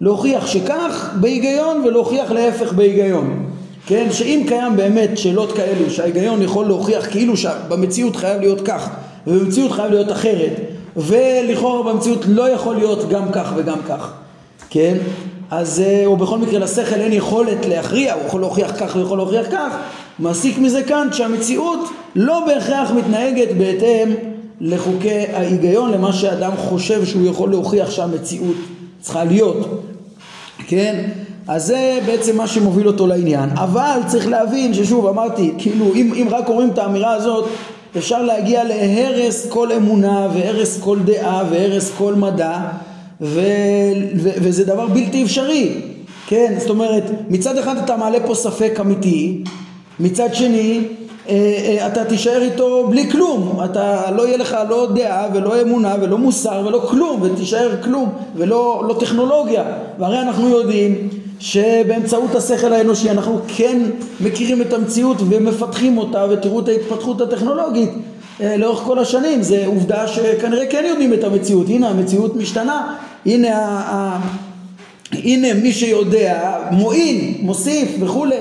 להוכיח 0.01 0.47
שכך 0.47 1.11
בהיגיון 1.21 1.83
ולהוכיח 1.85 2.31
להפך 2.31 2.73
בהיגיון. 2.73 3.48
כן, 3.89 4.09
שאם 4.13 4.45
קיים 4.49 4.77
באמת 4.77 5.19
שאלות 5.19 5.53
כאלו 5.53 5.91
שההיגיון 5.91 6.43
יכול 6.43 6.67
להוכיח 6.67 7.11
כאילו 7.11 7.37
שבמציאות 7.37 8.17
חייב 8.17 8.41
להיות 8.41 8.61
כך 8.65 8.91
ובמציאות 9.27 9.73
חייב 9.73 9.91
להיות 9.91 10.13
אחרת 10.13 10.53
ולכאורה 10.97 11.93
במציאות 11.93 12.25
לא 12.27 12.51
יכול 12.51 12.77
להיות 12.77 13.09
גם 13.09 13.33
כך 13.33 13.53
וגם 13.57 13.79
כך, 13.89 14.13
כן? 14.71 14.97
אז 15.51 15.81
אה, 15.81 16.07
או 16.07 16.17
בכל 16.17 16.39
מקרה 16.39 16.59
לשכל 16.59 16.95
אין 17.01 17.13
יכולת 17.13 17.67
להכריע, 17.67 18.15
הוא 18.15 18.23
יכול 18.27 18.41
להוכיח 18.41 18.73
כך 18.81 18.97
ויכול 18.97 19.19
להוכיח 19.19 19.47
כך, 19.53 19.77
מעסיק 20.19 20.59
מזה 20.59 20.83
כאן 20.83 21.09
שהמציאות 21.13 21.89
לא 22.15 22.45
בהכרח 22.47 22.91
מתנהגת 22.91 23.49
בהתאם 23.59 24.15
לחוקי 24.61 25.25
ההיגיון, 25.33 25.93
למה 25.93 26.13
שאדם 26.13 26.53
חושב 26.57 27.05
שהוא 27.05 27.31
יכול 27.31 27.51
להוכיח 27.51 27.91
שהמציאות 27.91 28.57
צריכה 29.01 29.25
להיות, 29.25 29.83
כן? 30.67 31.11
אז 31.49 31.67
זה 31.67 31.99
בעצם 32.07 32.37
מה 32.37 32.47
שמוביל 32.47 32.87
אותו 32.87 33.07
לעניין, 33.07 33.51
אבל 33.55 34.01
צריך 34.07 34.29
להבין 34.29 34.75
ששוב 34.75 35.07
אמרתי, 35.07 35.53
כאילו 35.59 35.95
אם, 35.95 36.13
אם 36.15 36.27
רק 36.31 36.49
אומרים 36.49 36.71
את 36.71 36.79
האמירה 36.79 37.13
הזאת 37.13 37.49
אפשר 37.97 38.23
להגיע 38.23 38.65
להרס 38.65 39.47
כל 39.49 39.73
אמונה 39.73 40.29
והרס 40.35 40.81
כל 40.81 40.99
דעה 41.05 41.45
והרס 41.51 41.91
כל 41.99 42.15
מדע 42.15 42.59
ו, 43.21 43.41
ו, 44.17 44.29
וזה 44.37 44.65
דבר 44.65 44.87
בלתי 44.87 45.25
אפשרי. 45.25 45.73
כן 46.27 46.55
זאת 46.59 46.71
אומרת 46.71 47.03
מצד 47.29 47.59
אחד 47.59 47.77
אתה 47.77 47.97
מעלה 47.97 48.19
פה 48.27 48.35
ספק 48.35 48.79
אמיתי 48.81 49.45
מצד 50.01 50.35
שני 50.35 50.81
אה, 51.29 51.35
אה, 51.35 51.87
אתה 51.87 52.05
תישאר 52.05 52.43
איתו 52.43 52.87
בלי 52.91 53.11
כלום. 53.11 53.61
אתה 53.65 54.11
לא 54.17 54.27
יהיה 54.27 54.37
לך 54.37 54.57
לא 54.69 54.89
דעה 54.95 55.29
ולא 55.35 55.63
אמונה 55.63 55.97
ולא 56.01 56.19
מוסר 56.19 56.63
ולא 56.67 56.87
כלום 56.89 57.23
ותישאר 57.23 57.71
כלום 57.85 58.13
ולא 58.37 58.85
לא 58.89 58.95
טכנולוגיה. 59.01 59.65
והרי 59.99 60.21
אנחנו 60.21 60.49
יודעים 60.49 61.09
שבאמצעות 61.39 62.35
השכל 62.35 62.73
האנושי 62.73 63.11
אנחנו 63.11 63.41
כן 63.57 63.83
מכירים 64.21 64.63
את 64.63 64.73
המציאות 64.73 65.17
ומפתחים 65.21 65.99
אותה 65.99 66.27
ותראו 66.31 66.61
את 66.61 66.69
ההתפתחות 66.69 67.21
הטכנולוגית 67.21 67.91
אה, 68.41 68.57
לאורך 68.57 68.79
כל 68.79 68.99
השנים. 68.99 69.43
זה 69.43 69.67
עובדה 69.67 70.09
שכנראה 70.09 70.67
כן 70.67 70.85
יודעים 70.89 71.15
את 71.15 71.25
המציאות. 71.25 71.69
הנה 71.69 71.89
המציאות 71.89 72.37
משתנה. 72.37 72.97
הנה, 73.27 73.57
ה, 73.59 74.19
הנה 75.13 75.55
מי 75.55 75.73
שיודע 75.73 76.59
מועיל 76.71 77.35
מוסיף 77.41 77.89
וכולי 78.01 78.37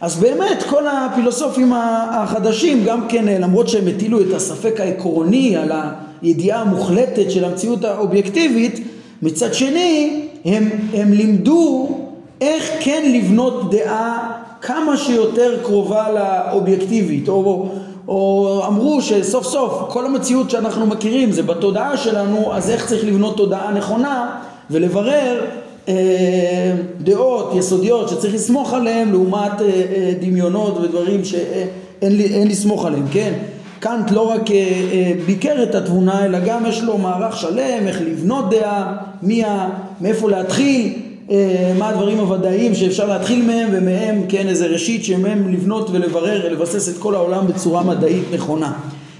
אז 0.00 0.16
באמת 0.16 0.62
כל 0.62 0.86
הפילוסופים 0.86 1.72
החדשים 2.10 2.84
גם 2.84 3.08
כן 3.08 3.24
למרות 3.24 3.68
שהם 3.68 3.88
הטילו 3.88 4.20
את 4.20 4.32
הספק 4.36 4.80
העקרוני 4.80 5.56
על 5.56 5.72
הידיעה 6.22 6.60
המוחלטת 6.60 7.30
של 7.30 7.44
המציאות 7.44 7.84
האובייקטיבית 7.84 8.80
מצד 9.22 9.54
שני 9.54 10.20
הם, 10.44 10.70
הם 10.94 11.12
לימדו 11.12 11.88
איך 12.40 12.70
כן 12.80 13.12
לבנות 13.14 13.70
דעה 13.70 14.32
כמה 14.60 14.96
שיותר 14.96 15.58
קרובה 15.62 16.06
לאובייקטיבית 16.10 17.28
או, 17.28 17.68
או 18.08 18.60
אמרו 18.66 19.02
שסוף 19.02 19.46
סוף 19.46 19.82
כל 19.88 20.06
המציאות 20.06 20.50
שאנחנו 20.50 20.86
מכירים 20.86 21.32
זה 21.32 21.42
בתודעה 21.42 21.96
שלנו 21.96 22.54
אז 22.54 22.70
איך 22.70 22.86
צריך 22.86 23.04
לבנות 23.04 23.36
תודעה 23.36 23.72
נכונה 23.72 24.40
ולברר 24.70 25.44
אה, 25.88 26.74
דעות 27.00 27.52
יסודיות 27.54 28.08
שצריך 28.08 28.34
לסמוך 28.34 28.74
עליהן 28.74 29.10
לעומת 29.10 29.60
אה, 29.60 29.66
אה, 29.66 30.12
דמיונות 30.20 30.78
ודברים 30.78 31.24
שאין 31.24 32.48
לסמוך 32.48 32.84
עליהם, 32.84 33.06
כן? 33.12 33.32
קאנט 33.80 34.10
לא 34.10 34.30
רק 34.30 34.50
אה, 34.50 34.56
אה, 34.56 35.12
ביקר 35.26 35.62
את 35.62 35.74
התבונה 35.74 36.24
אלא 36.24 36.38
גם 36.46 36.66
יש 36.66 36.82
לו 36.82 36.98
מערך 36.98 37.36
שלם 37.36 37.86
איך 37.86 38.00
לבנות 38.00 38.50
דעה, 38.50 38.96
מי 39.22 39.44
ה, 39.44 39.68
מאיפה 40.00 40.30
להתחיל, 40.30 40.92
מה 41.78 41.88
הדברים 41.88 42.18
הוודאיים 42.18 42.74
שאפשר 42.74 43.06
להתחיל 43.06 43.42
מהם 43.46 43.68
ומהם 43.72 44.22
כן 44.28 44.48
איזה 44.48 44.66
ראשית 44.66 45.04
שמהם 45.04 45.52
לבנות 45.52 45.90
ולברר, 45.90 46.52
לבסס 46.52 46.88
את 46.88 46.98
כל 46.98 47.14
העולם 47.14 47.46
בצורה 47.46 47.82
מדעית 47.82 48.24
נכונה. 48.32 48.72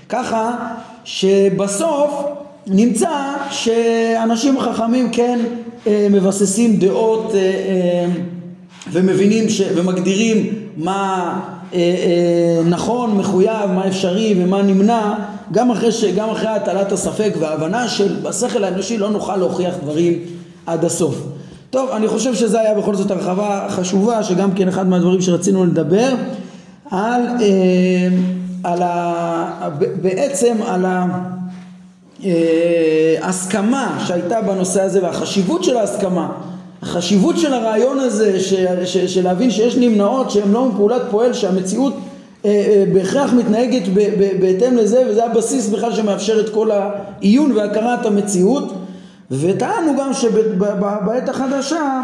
ככה 0.09 0.57
שבסוף 1.05 2.25
נמצא 2.67 3.11
שאנשים 3.51 4.61
חכמים 4.61 5.11
כן 5.13 5.39
מבססים 5.87 6.77
דעות 6.77 7.33
ומבינים 8.93 9.49
ש... 9.49 9.63
ומגדירים 9.75 10.55
מה 10.77 11.41
אה, 11.75 11.79
אה, 11.79 12.63
נכון, 12.65 13.19
מחויב, 13.19 13.71
מה 13.75 13.89
אפשרי 13.89 14.35
ומה 14.39 14.63
נמנע, 14.63 15.15
גם 15.53 15.71
אחרי, 15.71 15.93
ש... 15.93 16.05
גם 16.05 16.31
אחרי 16.31 16.49
הטלת 16.49 16.93
הספק 16.93 17.35
וההבנה 17.41 17.89
של 17.89 18.17
בשכל 18.23 18.65
האנושי 18.65 18.99
לא 18.99 19.11
נוכל 19.11 19.37
להוכיח 19.37 19.75
דברים 19.83 20.19
עד 20.67 20.85
הסוף. 20.85 21.34
טוב, 21.75 21.91
אני 21.91 22.09
חושב 22.09 22.35
שזה 22.35 22.61
היה 22.61 22.75
בכל 22.75 22.95
זאת 22.95 23.11
הרחבה 23.11 23.67
חשובה, 23.69 24.23
שגם 24.23 24.53
כן 24.53 24.69
אחד 24.69 24.89
מהדברים 24.89 25.21
שרצינו 25.21 25.65
לדבר, 25.65 26.15
על, 26.91 27.23
אה, 27.41 28.09
על 28.65 28.83
ה... 28.83 29.69
בעצם 30.03 30.57
על 30.67 30.85
ההסכמה 33.23 33.97
אה, 34.01 34.07
שהייתה 34.07 34.43
בנושא 34.43 34.83
הזה 34.83 35.03
והחשיבות 35.03 35.65
של 35.65 35.77
ההסכמה. 35.77 36.29
החשיבות 36.83 37.39
של 37.39 37.55
הרעיון 37.55 37.99
הזה 37.99 38.41
ש, 38.41 38.55
ש, 38.85 38.97
של 38.97 39.25
להבין 39.25 39.51
שיש 39.51 39.77
נמנעות 39.77 40.31
שהן 40.31 40.51
לא 40.51 40.69
מפעולת 40.69 41.03
פועל 41.11 41.33
שהמציאות 41.33 41.95
אה, 42.45 42.51
אה, 42.51 42.85
בהכרח 42.93 43.33
מתנהגת 43.33 43.89
ב, 43.95 44.01
ב, 44.01 44.41
בהתאם 44.41 44.77
לזה 44.77 45.03
וזה 45.09 45.25
הבסיס 45.25 45.69
בכלל 45.69 45.95
שמאפשר 45.95 46.41
את 46.41 46.49
כל 46.49 46.71
העיון 46.71 47.53
והכרת 47.53 48.07
המציאות 48.07 48.73
וטענו 49.31 49.93
גם 49.99 50.13
שבעת 50.13 51.29
החדשה 51.29 52.03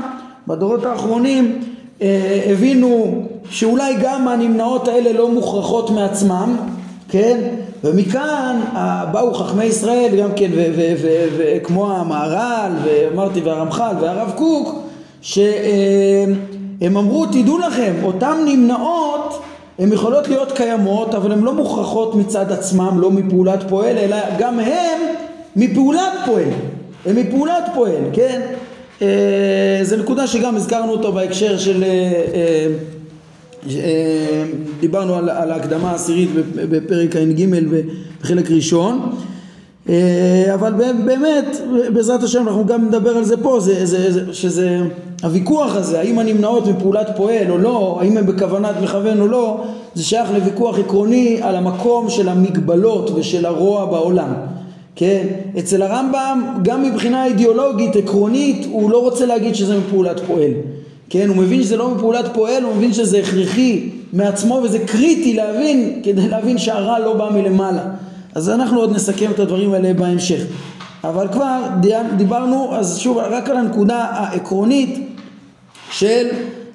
בדורות 0.49 0.85
האחרונים 0.85 1.61
אה, 2.03 2.41
הבינו 2.47 3.23
שאולי 3.51 3.95
גם 4.03 4.29
הנמנעות 4.29 4.89
האלה 4.89 5.13
לא 5.13 5.31
מוכרחות 5.31 5.91
מעצמם 5.91 6.57
כן? 7.09 7.41
ומכאן 7.85 8.61
באו 9.13 9.35
חכמי 9.35 9.65
ישראל 9.65 10.17
גם 10.23 10.29
כן 10.37 10.51
וכמו 11.37 11.93
המהר"ל 11.93 12.73
ואמרתי 12.85 13.41
והרמח"ל 13.41 13.95
והרב 14.01 14.33
קוק 14.37 14.83
שהם 15.23 16.97
אמרו 16.97 17.27
תדעו 17.27 17.59
לכם 17.59 17.93
אותן 18.03 18.37
נמנעות 18.45 19.43
הן 19.79 19.93
יכולות 19.93 20.29
להיות 20.29 20.53
קיימות 20.53 21.15
אבל 21.15 21.33
הן 21.33 21.41
לא 21.41 21.55
מוכרחות 21.55 22.15
מצד 22.15 22.53
עצמם 22.53 23.01
לא 23.01 23.11
מפעולת 23.11 23.69
פועל 23.69 23.99
אלא 23.99 24.17
גם 24.39 24.61
הם 24.61 25.01
מפעולת 25.57 26.13
פועל 26.27 26.49
הם 27.07 27.17
מפעולת 27.17 27.65
פועל 27.75 28.03
כן? 28.13 28.41
אה, 29.03 29.79
זה 29.83 29.97
נקודה 29.97 30.27
שגם 30.27 30.57
הזכרנו 30.57 30.93
אותו 30.93 31.13
בהקשר 31.13 31.59
של 31.59 31.85
אה, 31.85 32.67
אה, 33.69 34.45
דיברנו 34.81 35.15
על, 35.15 35.31
על 35.31 35.51
ההקדמה 35.51 35.91
העשירית 35.91 36.31
בפרק 36.55 37.17
ע"ג 37.17 37.47
בחלק 38.23 38.51
ראשון. 38.51 39.13
אה, 39.89 40.55
אבל 40.55 40.73
באמת 41.05 41.57
בעזרת 41.95 42.23
השם 42.23 42.49
אנחנו 42.49 42.67
גם 42.67 42.87
נדבר 42.87 43.11
על 43.11 43.25
זה 43.25 43.37
פה 43.37 43.61
זה, 43.61 43.87
זה, 43.87 44.13
זה, 44.13 44.35
שזה 44.35 44.79
הוויכוח 45.23 45.77
הזה 45.77 46.01
האם 46.01 46.19
הנמנעות 46.19 46.67
מפעולת 46.67 47.07
פועל 47.17 47.51
או 47.51 47.59
לא 47.59 47.99
האם 48.01 48.17
הם 48.17 48.27
בכוונת 48.27 48.75
מכוון 48.83 49.21
או 49.21 49.27
לא 49.27 49.65
זה 49.95 50.05
שייך 50.05 50.31
לוויכוח 50.31 50.79
עקרוני 50.79 51.39
על 51.43 51.57
המקום 51.57 52.11
של 52.11 52.29
המגבלות 52.29 53.11
ושל 53.11 53.47
הרוע 53.47 53.85
בעולם 53.87 54.33
כן 55.01 55.27
אצל 55.59 55.83
הרמב"ם 55.83 56.59
גם 56.63 56.83
מבחינה 56.83 57.27
אידיאולוגית 57.27 57.97
עקרונית 57.97 58.67
הוא 58.71 58.91
לא 58.91 58.99
רוצה 59.03 59.27
להגיד 59.27 59.55
שזה 59.55 59.79
מפעולת 59.79 60.21
פועל 60.27 60.51
כן, 61.11 61.29
הוא 61.29 61.37
מבין 61.37 61.63
שזה 61.63 61.77
לא 61.77 61.91
מפעולת 61.91 62.35
פועל, 62.35 62.63
הוא 62.63 62.77
מבין 62.77 62.93
שזה 62.93 63.19
הכרחי 63.19 63.89
מעצמו 64.13 64.61
וזה 64.65 64.79
קריטי 64.79 65.35
להבין, 65.35 66.01
כדי 66.05 66.29
להבין 66.29 66.59
שהרע 66.59 66.99
לא 66.99 67.15
בא 67.15 67.31
מלמעלה. 67.35 67.83
אז 68.35 68.51
אנחנו 68.51 68.81
עוד 68.81 68.93
נסכם 68.93 69.31
את 69.31 69.39
הדברים 69.39 69.73
האלה 69.73 69.95
בהמשך. 69.95 70.43
אבל 71.05 71.29
כבר 71.29 71.61
דיברנו, 72.17 72.77
אז 72.77 72.99
שוב, 72.99 73.19
רק 73.19 73.51
על 73.51 73.57
הנקודה 73.57 74.07
העקרונית 74.11 75.09
של 75.91 76.27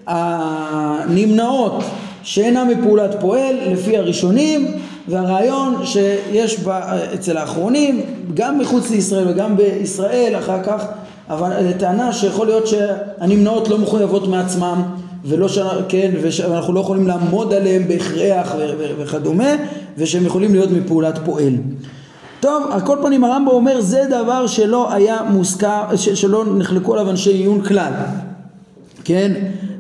הנמנעות 0.08 1.84
שאינם 2.24 2.68
מפעולת 2.68 3.16
פועל 3.22 3.56
לפי 3.72 3.98
הראשונים 3.98 4.68
והרעיון 5.08 5.86
שיש 5.86 6.60
בה 6.60 6.82
אצל 7.14 7.38
האחרונים 7.38 8.02
גם 8.34 8.60
מחוץ 8.60 8.90
לישראל 8.92 9.28
וגם 9.28 9.58
בישראל 9.58 10.36
אחר 10.40 10.64
כך 10.64 10.86
אבל 11.30 11.72
טענה 11.78 12.14
שיכול 12.14 12.48
להיות 12.48 12.68
שהנמנעות 12.68 13.70
לא 13.70 13.78
מחויבות 13.78 14.28
מעצמם 14.28 14.82
ולא 15.26 15.48
ש... 15.48 15.60
כן, 15.90 16.12
ואנחנו 16.50 16.74
לא 16.74 16.80
יכולים 16.80 17.08
לעמוד 17.08 17.54
עליהם 17.54 17.88
בהכרח 17.88 18.56
וכדומה 19.00 19.50
ושהם 19.98 20.26
יכולים 20.26 20.52
להיות 20.54 20.72
מפעולת 20.72 21.20
פועל. 21.26 21.54
טוב, 22.40 22.64
על 22.72 22.82
כל 22.82 22.98
פנים 23.02 23.24
הרמב"ם 23.24 23.48
אומר 23.48 23.82
זה 23.82 24.04
דבר 24.10 24.48
שלא 24.48 24.94
היה 24.94 25.18
מוזכר, 25.30 25.84
שלא 25.96 26.46
נחלקו 26.58 26.94
עליו 26.94 27.10
אנשי 27.10 27.32
עיון 27.34 27.62
כלל. 27.62 27.92
כן? 29.04 29.32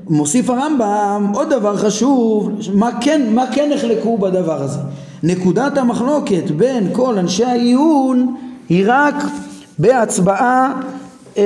מוסיף 0.09 0.49
הרמב"ם 0.49 1.31
עוד 1.35 1.49
דבר 1.49 1.77
חשוב, 1.77 2.51
מה 2.73 2.89
כן, 3.01 3.21
מה 3.31 3.45
כן 3.51 3.71
נחלקו 3.75 4.17
בדבר 4.17 4.61
הזה. 4.61 4.79
נקודת 5.27 5.77
המחלוקת 5.77 6.51
בין 6.51 6.89
כל 6.91 7.17
אנשי 7.17 7.43
העיון 7.43 8.35
היא 8.69 8.83
רק 8.87 9.15
בהצבעה 9.79 10.81
אה, 11.37 11.43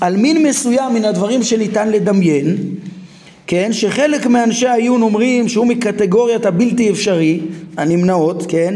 על 0.00 0.16
מין 0.16 0.46
מסוים 0.46 0.94
מן 0.94 1.04
הדברים 1.04 1.42
שניתן 1.42 1.88
לדמיין, 1.88 2.56
כן, 3.46 3.72
שחלק 3.72 4.26
מאנשי 4.26 4.66
העיון 4.66 5.02
אומרים 5.02 5.48
שהוא 5.48 5.66
מקטגוריית 5.66 6.46
הבלתי 6.46 6.90
אפשרי, 6.90 7.40
הנמנעות, 7.76 8.44
כן, 8.48 8.74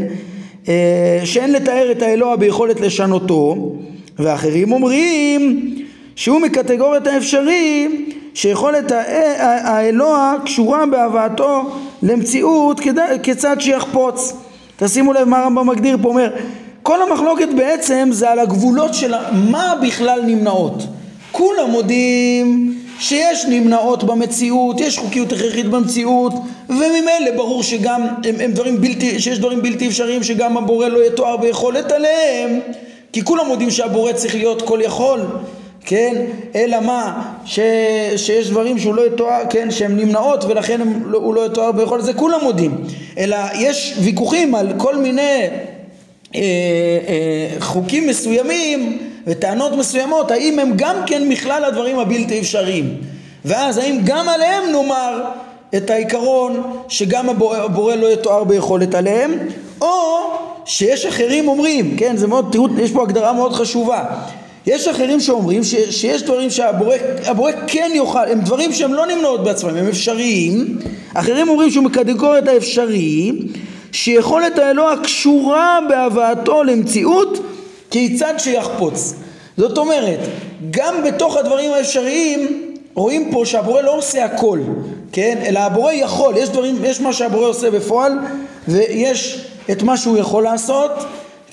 אה, 0.68 1.20
שאין 1.24 1.52
לתאר 1.52 1.92
את 1.92 2.02
האלוה 2.02 2.36
ביכולת 2.36 2.80
לשנותו, 2.80 3.72
ואחרים 4.18 4.72
אומרים 4.72 5.74
שהוא 6.16 6.40
מקטגוריית 6.40 7.06
האפשרי 7.06 7.88
שיכולת 8.34 8.92
האלוה 9.38 10.34
קשורה 10.44 10.86
בהבאתו 10.86 11.76
למציאות 12.04 12.80
כצד 13.22 13.56
שיחפוץ. 13.60 14.32
תשימו 14.76 15.12
לב 15.12 15.28
מה 15.28 15.38
הרמב"ם 15.38 15.68
מגדיר 15.68 15.96
פה, 16.02 16.08
אומר 16.08 16.30
כל 16.82 17.02
המחלוקת 17.02 17.48
בעצם 17.56 18.08
זה 18.12 18.30
על 18.30 18.38
הגבולות 18.38 18.94
של 18.94 19.14
מה 19.32 19.74
בכלל 19.82 20.20
נמנעות. 20.26 20.82
כולם 21.32 21.70
מודים 21.70 22.78
שיש 22.98 23.44
נמנעות 23.44 24.04
במציאות, 24.04 24.80
יש 24.80 24.98
חוקיות 24.98 25.32
הכרחית 25.32 25.66
במציאות, 25.66 26.32
וממילא 26.68 27.30
ברור 27.36 27.62
שגם 27.62 28.02
הם, 28.24 28.34
הם 28.40 28.52
דברים 28.52 28.80
בלתי, 28.80 29.20
שיש 29.20 29.38
דברים 29.38 29.62
בלתי 29.62 29.88
אפשריים 29.88 30.22
שגם 30.22 30.56
הבורא 30.56 30.88
לא 30.88 31.06
יתואר 31.06 31.36
ביכולת 31.36 31.92
עליהם, 31.92 32.60
כי 33.12 33.24
כולם 33.24 33.46
מודים 33.46 33.70
שהבורא 33.70 34.12
צריך 34.12 34.34
להיות 34.34 34.62
כל 34.62 34.78
יכול, 34.82 35.20
כן? 35.84 36.14
אלא 36.54 36.80
מה? 36.80 37.32
ש, 37.44 37.60
שיש 38.16 38.50
דברים 38.50 38.78
שהוא 38.78 38.94
לא 38.94 39.06
יתואר, 39.06 39.40
כן? 39.50 39.70
שהן 39.70 39.96
נמנעות 39.96 40.44
ולכן 40.44 40.80
הם, 40.80 41.02
לא, 41.06 41.18
הוא 41.18 41.34
לא 41.34 41.46
יתואר 41.46 41.72
ביכולת, 41.72 42.04
זה 42.04 42.12
כולם 42.12 42.38
מודים. 42.42 42.84
אלא 43.18 43.36
יש 43.58 43.94
ויכוחים 44.02 44.54
על 44.54 44.72
כל 44.78 44.96
מיני 44.96 45.48
אה, 46.34 46.40
אה, 46.40 47.60
חוקים 47.60 48.06
מסוימים 48.06 48.98
וטענות 49.26 49.72
מסוימות, 49.72 50.30
האם 50.30 50.58
הם 50.58 50.72
גם 50.76 50.96
כן 51.06 51.28
מכלל 51.28 51.64
הדברים 51.64 51.98
הבלתי 51.98 52.40
אפשריים. 52.40 52.96
ואז 53.44 53.78
האם 53.78 53.98
גם 54.04 54.28
עליהם 54.28 54.62
נאמר 54.72 55.24
את 55.76 55.90
העיקרון 55.90 56.62
שגם 56.88 57.28
הבורא 57.28 57.94
לא 57.94 58.12
יתואר 58.12 58.44
ביכולת 58.44 58.94
עליהם, 58.94 59.38
או 59.80 60.18
שיש 60.64 61.06
אחרים 61.06 61.48
אומרים, 61.48 61.96
כן, 61.98 62.16
זה 62.16 62.26
מאוד, 62.26 62.48
תראו, 62.52 62.66
יש 62.78 62.90
פה 62.90 63.02
הגדרה 63.02 63.32
מאוד 63.32 63.52
חשובה. 63.52 64.04
יש 64.66 64.88
אחרים 64.88 65.20
שאומרים 65.20 65.64
ש, 65.64 65.74
שיש 65.74 66.22
דברים 66.22 66.50
שהבורא 66.50 67.52
כן 67.66 67.90
יוכל, 67.94 68.28
הם 68.28 68.40
דברים 68.40 68.72
שהם 68.72 68.94
לא 68.94 69.06
נמנעות 69.06 69.44
בעצמם, 69.44 69.76
הם 69.76 69.88
אפשריים. 69.88 70.78
אחרים 71.14 71.48
אומרים 71.48 71.70
שהוא 71.70 71.84
מקטגור 71.84 72.38
את 72.38 72.48
האפשרי, 72.48 73.32
שיכולת 73.92 74.58
האלוה 74.58 74.94
קשורה 75.02 75.78
בהבאתו 75.88 76.64
למציאות 76.64 77.38
כיצד 77.90 78.34
שיחפוץ. 78.38 79.14
זאת 79.56 79.78
אומרת, 79.78 80.18
גם 80.70 80.94
בתוך 81.04 81.36
הדברים 81.36 81.72
האפשריים 81.72 82.62
רואים 82.94 83.30
פה 83.32 83.42
שהבורא 83.46 83.80
לא 83.80 83.96
עושה 83.96 84.24
הכל, 84.24 84.60
כן? 85.12 85.38
אלא 85.46 85.58
הבורא 85.58 85.92
יכול, 85.92 86.36
יש 86.36 86.48
דברים, 86.48 86.76
יש 86.84 87.00
מה 87.00 87.12
שהבורא 87.12 87.48
עושה 87.48 87.70
בפועל 87.70 88.12
ויש 88.68 89.44
את 89.70 89.82
מה 89.82 89.96
שהוא 89.96 90.18
יכול 90.18 90.42
לעשות, 90.42 90.90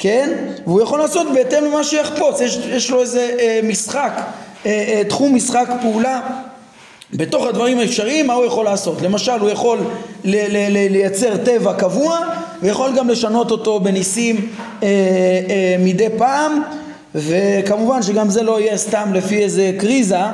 כן? 0.02 0.30
והוא 0.66 0.82
יכול 0.82 1.00
לעשות 1.00 1.28
בהתאם 1.34 1.66
למה 1.66 1.84
שיחפוץ, 1.84 2.42
יש, 2.42 2.60
יש 2.68 2.90
לו 2.90 3.02
איזה 3.02 3.36
אה, 3.40 3.60
משחק, 3.64 4.12
אה, 4.66 4.72
אה, 4.72 5.04
תחום 5.10 5.36
משחק 5.36 5.68
פעולה 5.82 6.22
בתוך 7.14 7.46
הדברים 7.46 7.80
האפשריים 7.80 8.28
מה 8.28 8.34
הוא 8.34 8.46
יכול 8.46 8.66
לעשות? 8.66 9.02
למשל 9.02 9.40
הוא 9.40 9.50
יכול 9.50 9.80
לייצר 10.24 11.38
טבע 11.38 11.74
קבוע 11.74 12.20
ויכול 12.62 12.92
גם 12.98 13.10
לשנות 13.10 13.52
אותו 13.52 13.80
בניסים 13.80 14.50
אה, 14.84 14.88
אה, 14.88 15.76
מדי 15.80 16.08
פעם 16.18 16.62
וכמובן 17.16 18.04
שגם 18.04 18.30
זה 18.30 18.44
לא 18.44 18.60
יהיה 18.60 18.78
סתם 18.78 19.10
לפי 19.14 19.44
איזה 19.44 19.72
קריזה 19.78 20.18
אה, 20.18 20.34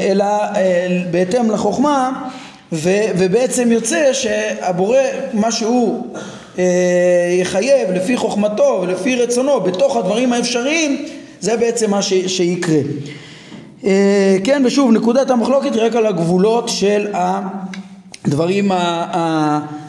אלא 0.00 0.24
אה, 0.24 1.02
בהתאם 1.10 1.50
לחוכמה 1.50 2.28
ו, 2.72 2.90
ובעצם 3.18 3.72
יוצא 3.72 4.12
שהבורא 4.12 4.98
מה 5.32 5.52
שהוא 5.52 6.06
יחייב 7.40 7.90
לפי 7.90 8.16
חוכמתו 8.16 8.78
ולפי 8.82 9.16
רצונו 9.16 9.60
בתוך 9.60 9.96
הדברים 9.96 10.32
האפשריים 10.32 11.04
זה 11.40 11.56
בעצם 11.56 11.90
מה 11.90 12.02
ש, 12.02 12.14
שיקרה. 12.14 12.78
אה, 13.84 14.36
כן 14.44 14.62
ושוב 14.64 14.92
נקודת 14.92 15.30
המחלוקת 15.30 15.76
רק 15.76 15.96
על 15.96 16.06
הגבולות 16.06 16.68
של 16.68 17.06
הדברים 17.14 18.72
ה... 18.72 18.76
ה 18.78 19.82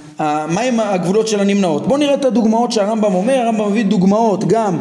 מהם 0.48 0.80
הגבולות 0.80 1.28
של 1.28 1.40
הנמנעות. 1.40 1.88
בואו 1.88 2.00
נראה 2.00 2.14
את 2.14 2.26
הדוגמאות 2.26 2.72
שהרמב"ם 2.72 3.14
אומר, 3.16 3.34
הרמב"ם 3.34 3.72
מביא 3.72 3.86
דוגמאות 3.86 4.44
גם 4.48 4.80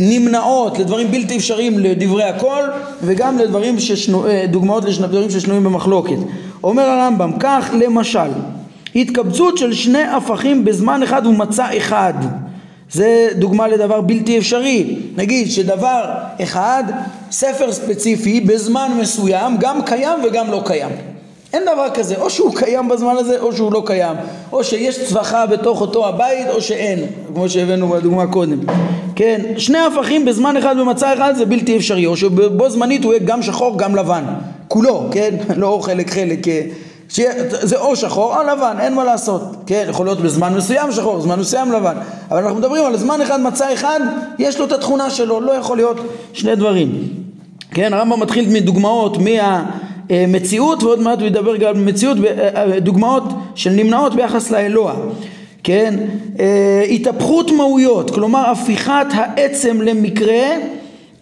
לנמנעות, 0.00 0.78
לדברים 0.78 1.10
בלתי 1.10 1.36
אפשריים 1.36 1.78
לדברי 1.78 2.24
הכל 2.24 2.62
וגם 3.02 3.38
לדברים 3.38 3.80
ששנו, 3.80 4.26
אה, 4.26 4.44
דוגמאות 4.50 4.84
לדברים 4.84 5.30
ששנויים 5.30 5.64
במחלוקת. 5.64 6.16
אומר 6.64 6.82
הרמב"ם 6.82 7.32
כך 7.40 7.70
למשל 7.78 8.28
התקבצות 8.96 9.58
של 9.58 9.72
שני 9.74 10.02
הפכים 10.02 10.64
בזמן 10.64 11.02
אחד 11.02 11.26
ומצע 11.26 11.76
אחד. 11.76 12.14
זה 12.90 13.28
דוגמה 13.34 13.68
לדבר 13.68 14.00
בלתי 14.00 14.38
אפשרי. 14.38 14.96
נגיד 15.16 15.50
שדבר 15.50 16.04
אחד 16.42 16.84
ספר 17.30 17.72
ספציפי 17.72 18.40
בזמן 18.40 18.90
מסוים 19.00 19.56
גם 19.60 19.82
קיים 19.82 20.20
וגם 20.24 20.50
לא 20.50 20.62
קיים. 20.64 20.90
אין 21.52 21.62
דבר 21.62 21.86
כזה, 21.94 22.16
או 22.16 22.30
שהוא 22.30 22.54
קיים 22.54 22.88
בזמן 22.88 23.14
הזה 23.18 23.40
או 23.40 23.52
שהוא 23.52 23.72
לא 23.72 23.82
קיים, 23.86 24.16
או 24.52 24.64
שיש 24.64 25.08
צווחה 25.08 25.46
בתוך 25.46 25.80
אותו 25.80 26.08
הבית 26.08 26.46
או 26.48 26.60
שאין, 26.60 26.98
כמו 27.34 27.48
שהבאנו 27.48 27.88
בדוגמה 27.88 28.26
קודם. 28.26 28.58
כן, 29.16 29.40
שני 29.56 29.78
הפכים 29.78 30.24
בזמן 30.24 30.56
אחד 30.56 30.78
במצע 30.78 31.14
אחד 31.14 31.34
זה 31.36 31.44
בלתי 31.44 31.76
אפשרי, 31.76 32.06
או 32.06 32.16
שבו 32.16 32.70
זמנית 32.70 33.04
הוא 33.04 33.12
יהיה 33.12 33.24
גם 33.24 33.42
שחור 33.42 33.78
גם 33.78 33.96
לבן, 33.96 34.24
כולו, 34.68 35.08
כן, 35.10 35.34
לא 35.56 35.78
חלק 35.82 36.10
חלק, 36.10 36.46
אה, 37.20 37.32
זה 37.48 37.76
או 37.76 37.96
שחור 37.96 38.36
או 38.36 38.42
לבן, 38.42 38.76
אין 38.80 38.94
מה 38.94 39.04
לעשות, 39.04 39.42
כן, 39.66 39.86
יכול 39.88 40.06
להיות 40.06 40.20
בזמן 40.20 40.54
מסוים 40.54 40.92
שחור, 40.92 41.20
זמן 41.20 41.38
מסוים 41.38 41.72
לבן, 41.72 41.96
אבל 42.30 42.42
אנחנו 42.42 42.58
מדברים 42.58 42.84
על 42.84 42.96
זמן 42.96 43.20
אחד, 43.20 43.40
מצע 43.40 43.72
אחד, 43.74 44.00
יש 44.38 44.58
לו 44.58 44.64
את 44.64 44.72
התכונה 44.72 45.10
שלו, 45.10 45.40
לא 45.40 45.52
יכול 45.52 45.76
להיות 45.76 46.00
שני 46.32 46.56
דברים. 46.56 47.08
כן, 47.70 47.92
הרמב"ם 47.94 48.20
מתחיל 48.20 48.48
מדוגמאות 48.48 49.18
מה... 49.18 49.64
מציאות 50.28 50.82
ועוד 50.82 51.00
מעט 51.00 51.18
הוא 51.18 51.26
ידבר 51.26 51.56
גם 51.56 51.68
על 51.68 51.76
מציאות 51.76 52.18
דוגמאות 52.78 53.24
של 53.54 53.70
נמנעות 53.70 54.14
ביחס 54.14 54.50
לאלוה. 54.50 54.94
כן 55.64 55.94
התהפכות 56.90 57.50
מהויות 57.50 58.10
כלומר 58.10 58.50
הפיכת 58.50 59.06
העצם 59.12 59.82
למקרה 59.82 60.44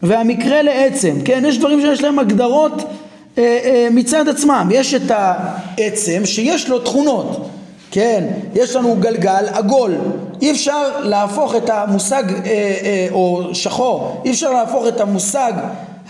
והמקרה 0.02 0.62
לעצם. 0.62 1.14
כן 1.24 1.44
יש 1.46 1.58
דברים 1.58 1.80
שיש 1.80 2.02
להם 2.02 2.18
הגדרות 2.18 2.84
מצד 3.90 4.28
עצמם 4.28 4.68
יש 4.72 4.94
את 4.94 5.10
העצם 5.10 6.22
שיש 6.24 6.68
לו 6.68 6.78
תכונות 6.78 7.48
כן 7.90 8.24
יש 8.54 8.76
לנו 8.76 8.96
גלגל 9.00 9.44
עגול 9.52 9.94
אי 10.42 10.50
אפשר 10.50 11.00
להפוך 11.00 11.54
את 11.54 11.70
המושג 11.70 12.22
או 13.10 13.42
שחור 13.52 14.22
אי 14.24 14.30
אפשר 14.30 14.52
להפוך 14.52 14.86
את 14.88 15.00
המושג 15.00 15.52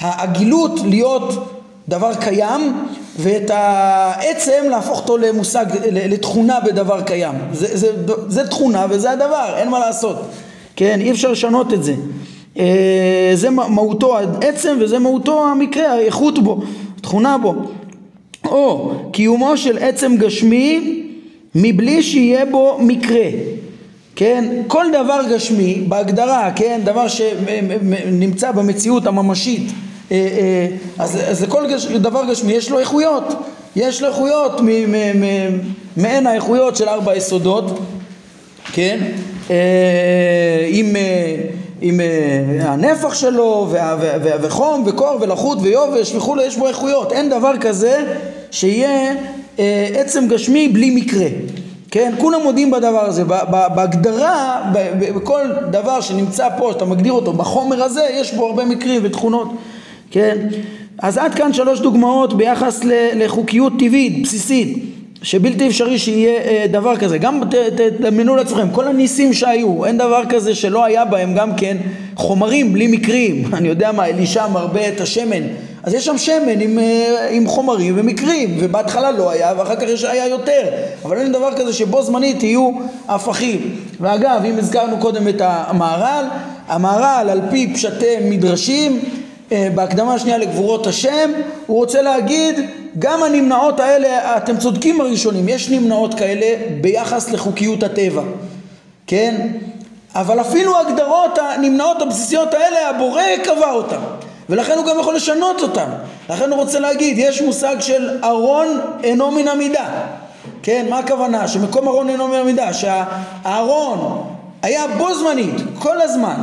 העגילות 0.00 0.80
להיות 0.84 1.54
דבר 1.88 2.14
קיים 2.14 2.86
ואת 3.18 3.50
העצם 3.50 4.64
להפוך 4.70 5.00
אותו 5.00 5.16
למושג, 5.16 5.66
לתכונה 5.92 6.60
בדבר 6.60 7.02
קיים. 7.02 7.34
זה, 7.52 7.76
זה, 7.76 7.88
זה 8.28 8.48
תכונה 8.48 8.86
וזה 8.90 9.10
הדבר, 9.10 9.54
אין 9.56 9.68
מה 9.68 9.78
לעשות. 9.78 10.16
כן, 10.76 11.00
אי 11.00 11.10
אפשר 11.10 11.30
לשנות 11.30 11.72
את 11.72 11.84
זה. 11.84 11.94
אה, 12.58 13.30
זה 13.34 13.50
מהותו 13.50 14.18
העצם 14.18 14.76
וזה 14.80 14.98
מהותו 14.98 15.44
המקרה, 15.48 15.92
האיכות 15.92 16.38
בו, 16.38 16.60
תכונה 17.04 17.38
בו. 17.38 17.54
או 18.44 18.92
קיומו 19.12 19.56
של 19.56 19.78
עצם 19.78 20.16
גשמי 20.16 21.02
מבלי 21.54 22.02
שיהיה 22.02 22.44
בו 22.46 22.78
מקרה. 22.80 23.26
כן, 24.16 24.62
כל 24.66 24.86
דבר 24.92 25.20
גשמי 25.30 25.84
בהגדרה, 25.88 26.50
כן, 26.56 26.80
דבר 26.84 27.08
שנמצא 27.08 28.52
במציאות 28.52 29.06
הממשית 29.06 29.72
אה, 30.12 30.16
אה, 30.16 30.66
אז, 30.98 31.18
אז 31.30 31.42
לכל 31.42 31.66
גש, 31.70 31.86
דבר 31.86 32.22
גשמי 32.30 32.52
יש 32.52 32.70
לו 32.70 32.78
איכויות, 32.78 33.24
יש 33.76 34.02
לו 34.02 34.08
איכויות 34.08 34.60
מעין 35.96 36.26
האיכויות 36.26 36.76
של 36.76 36.88
ארבע 36.88 37.16
יסודות, 37.16 37.78
כן, 38.72 38.98
אה, 39.50 40.66
עם, 41.86 42.00
עם 42.00 42.60
הנפח 42.60 43.14
שלו 43.14 43.72
וחום 44.40 44.82
וקור 44.86 45.18
ולחות 45.20 45.58
ויובש 45.62 46.14
וכולי, 46.14 46.44
יש 46.44 46.56
בו 46.56 46.68
איכויות, 46.68 47.12
אין 47.12 47.30
דבר 47.30 47.52
כזה 47.60 48.16
שיהיה 48.50 49.14
עצם 49.94 50.28
גשמי 50.28 50.68
בלי 50.68 50.90
מקרה. 50.90 51.26
כן, 51.90 52.14
כולם 52.18 52.42
מודים 52.42 52.70
בדבר 52.70 53.04
הזה, 53.04 53.24
בהגדרה, 53.74 54.62
בכל 55.14 55.42
דבר 55.70 56.00
שנמצא 56.00 56.48
פה, 56.58 56.70
שאתה 56.72 56.84
מגדיר 56.84 57.12
אותו 57.12 57.32
בחומר 57.32 57.82
הזה, 57.82 58.02
יש 58.12 58.34
בו 58.34 58.46
הרבה 58.46 58.64
מקרים 58.64 59.00
ותכונות. 59.04 59.48
כן? 60.10 60.38
אז 60.98 61.18
עד 61.18 61.34
כאן 61.34 61.52
שלוש 61.52 61.80
דוגמאות 61.80 62.36
ביחס 62.36 62.80
לחוקיות 63.14 63.72
טבעית, 63.78 64.22
בסיסית, 64.22 64.84
שבלתי 65.24 65.68
אפשרי 65.68 65.98
שיהיה 65.98 66.40
אה, 66.40 66.66
דבר 66.70 66.96
כזה. 66.96 67.18
גם 67.18 67.40
תדמיינו 67.76 68.36
לעצמכם, 68.36 68.70
כל 68.72 68.88
הניסים 68.88 69.32
שהיו, 69.32 69.84
אין 69.84 69.98
דבר 69.98 70.22
כזה 70.28 70.54
שלא 70.54 70.84
היה 70.84 71.04
בהם 71.04 71.34
גם 71.34 71.56
כן 71.56 71.76
חומרים 72.14 72.72
בלי 72.72 72.86
מקרים. 72.86 73.44
אני 73.56 73.68
יודע 73.68 73.92
מה, 73.92 74.06
אלישע 74.06 74.46
מרבה 74.46 74.88
את 74.88 75.00
השמן. 75.00 75.42
אז 75.82 75.94
יש 75.94 76.04
שם 76.04 76.18
שמן 76.18 76.60
עם, 76.60 76.78
אה, 76.78 77.28
עם 77.30 77.46
חומרים 77.46 77.94
ומקרים, 77.98 78.56
ובהתחלה 78.60 79.10
לא 79.10 79.30
היה, 79.30 79.52
ואחר 79.58 79.76
כך 79.76 79.82
יש 79.82 80.04
היה 80.04 80.28
יותר. 80.28 80.62
אבל 81.04 81.18
אין 81.18 81.32
דבר 81.32 81.54
כזה 81.56 81.72
שבו 81.72 82.02
זמנית 82.02 82.42
יהיו 82.42 82.70
הפכים. 83.08 83.76
ואגב, 84.00 84.40
אם 84.44 84.58
הזכרנו 84.58 84.98
קודם 84.98 85.28
את 85.28 85.42
המהר"ל, 85.44 86.24
המהר"ל 86.68 87.30
על 87.30 87.40
פי 87.50 87.74
פשטי 87.74 88.16
מדרשים 88.24 89.00
בהקדמה 89.74 90.14
השנייה 90.14 90.38
לגבורות 90.38 90.86
השם, 90.86 91.30
הוא 91.66 91.76
רוצה 91.76 92.02
להגיד 92.02 92.60
גם 92.98 93.22
הנמנעות 93.22 93.80
האלה, 93.80 94.36
אתם 94.36 94.56
צודקים 94.56 95.00
הראשונים, 95.00 95.48
יש 95.48 95.70
נמנעות 95.70 96.14
כאלה 96.14 96.46
ביחס 96.80 97.30
לחוקיות 97.30 97.82
הטבע, 97.82 98.22
כן? 99.06 99.46
אבל 100.14 100.40
אפילו 100.40 100.78
הגדרות 100.78 101.38
הנמנעות 101.38 102.02
הבסיסיות 102.02 102.54
האלה, 102.54 102.90
הבורא 102.90 103.22
קבע 103.44 103.72
אותן, 103.72 104.00
ולכן 104.48 104.78
הוא 104.78 104.86
גם 104.86 104.96
יכול 105.00 105.14
לשנות 105.14 105.62
אותן. 105.62 105.88
לכן 106.30 106.50
הוא 106.50 106.58
רוצה 106.58 106.80
להגיד, 106.80 107.18
יש 107.18 107.42
מושג 107.42 107.76
של 107.80 108.24
ארון 108.24 108.80
אינו 109.02 109.30
מן 109.30 109.48
המידה. 109.48 109.84
כן, 110.62 110.86
מה 110.90 110.98
הכוונה? 110.98 111.48
שמקום 111.48 111.88
ארון 111.88 112.08
אינו 112.08 112.28
מן 112.28 112.34
המידה, 112.34 112.72
שהארון 112.72 114.24
היה 114.62 114.82
בו 114.98 115.14
זמנית, 115.14 115.54
כל 115.78 116.00
הזמן, 116.00 116.36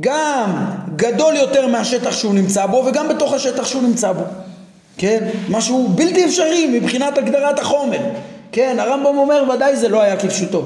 גם 0.00 0.64
גדול 0.98 1.36
יותר 1.36 1.66
מהשטח 1.66 2.12
שהוא 2.12 2.34
נמצא 2.34 2.66
בו 2.66 2.84
וגם 2.86 3.08
בתוך 3.08 3.32
השטח 3.32 3.66
שהוא 3.66 3.82
נמצא 3.82 4.12
בו 4.12 4.22
כן? 4.98 5.28
משהו 5.48 5.88
בלתי 5.88 6.24
אפשרי 6.24 6.66
מבחינת 6.80 7.18
הגדרת 7.18 7.58
החומר 7.58 7.98
כן? 8.52 8.76
הרמב"ם 8.78 9.18
אומר 9.18 9.44
ודאי 9.54 9.76
זה 9.76 9.88
לא 9.88 10.00
היה 10.02 10.16
כפשוטו 10.16 10.62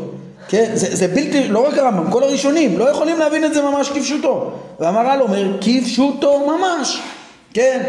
כן? 0.48 0.70
זה, 0.74 0.96
זה 0.96 1.08
בלתי, 1.08 1.48
לא 1.48 1.66
רק 1.68 1.78
הרמב"ם, 1.78 2.10
כל 2.10 2.22
הראשונים 2.22 2.78
לא 2.78 2.90
יכולים 2.90 3.18
להבין 3.18 3.44
את 3.44 3.54
זה 3.54 3.62
ממש 3.62 3.88
כפשוטו 3.88 4.50
והמהר"ל 4.80 5.22
אומר 5.22 5.58
כפשוטו 5.60 6.46
ממש 6.46 7.00
כן? 7.54 7.82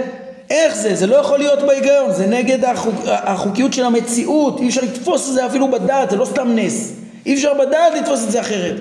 איך 0.49 0.75
זה? 0.75 0.95
זה 0.95 1.07
לא 1.07 1.15
יכול 1.15 1.37
להיות 1.37 1.59
בהיגיון, 1.59 2.13
זה 2.13 2.27
נגד 2.27 2.65
החוק, 2.65 2.95
החוקיות 3.05 3.73
של 3.73 3.83
המציאות, 3.83 4.59
אי 4.59 4.67
אפשר 4.67 4.81
לתפוס 4.81 5.29
את 5.29 5.33
זה 5.33 5.45
אפילו 5.45 5.71
בדעת, 5.71 6.09
זה 6.09 6.15
לא 6.15 6.25
סתם 6.25 6.55
נס, 6.55 6.93
אי 7.25 7.33
אפשר 7.33 7.53
בדעת 7.53 7.93
לתפוס 7.99 8.23
את 8.23 8.31
זה 8.31 8.39
אחרת. 8.39 8.75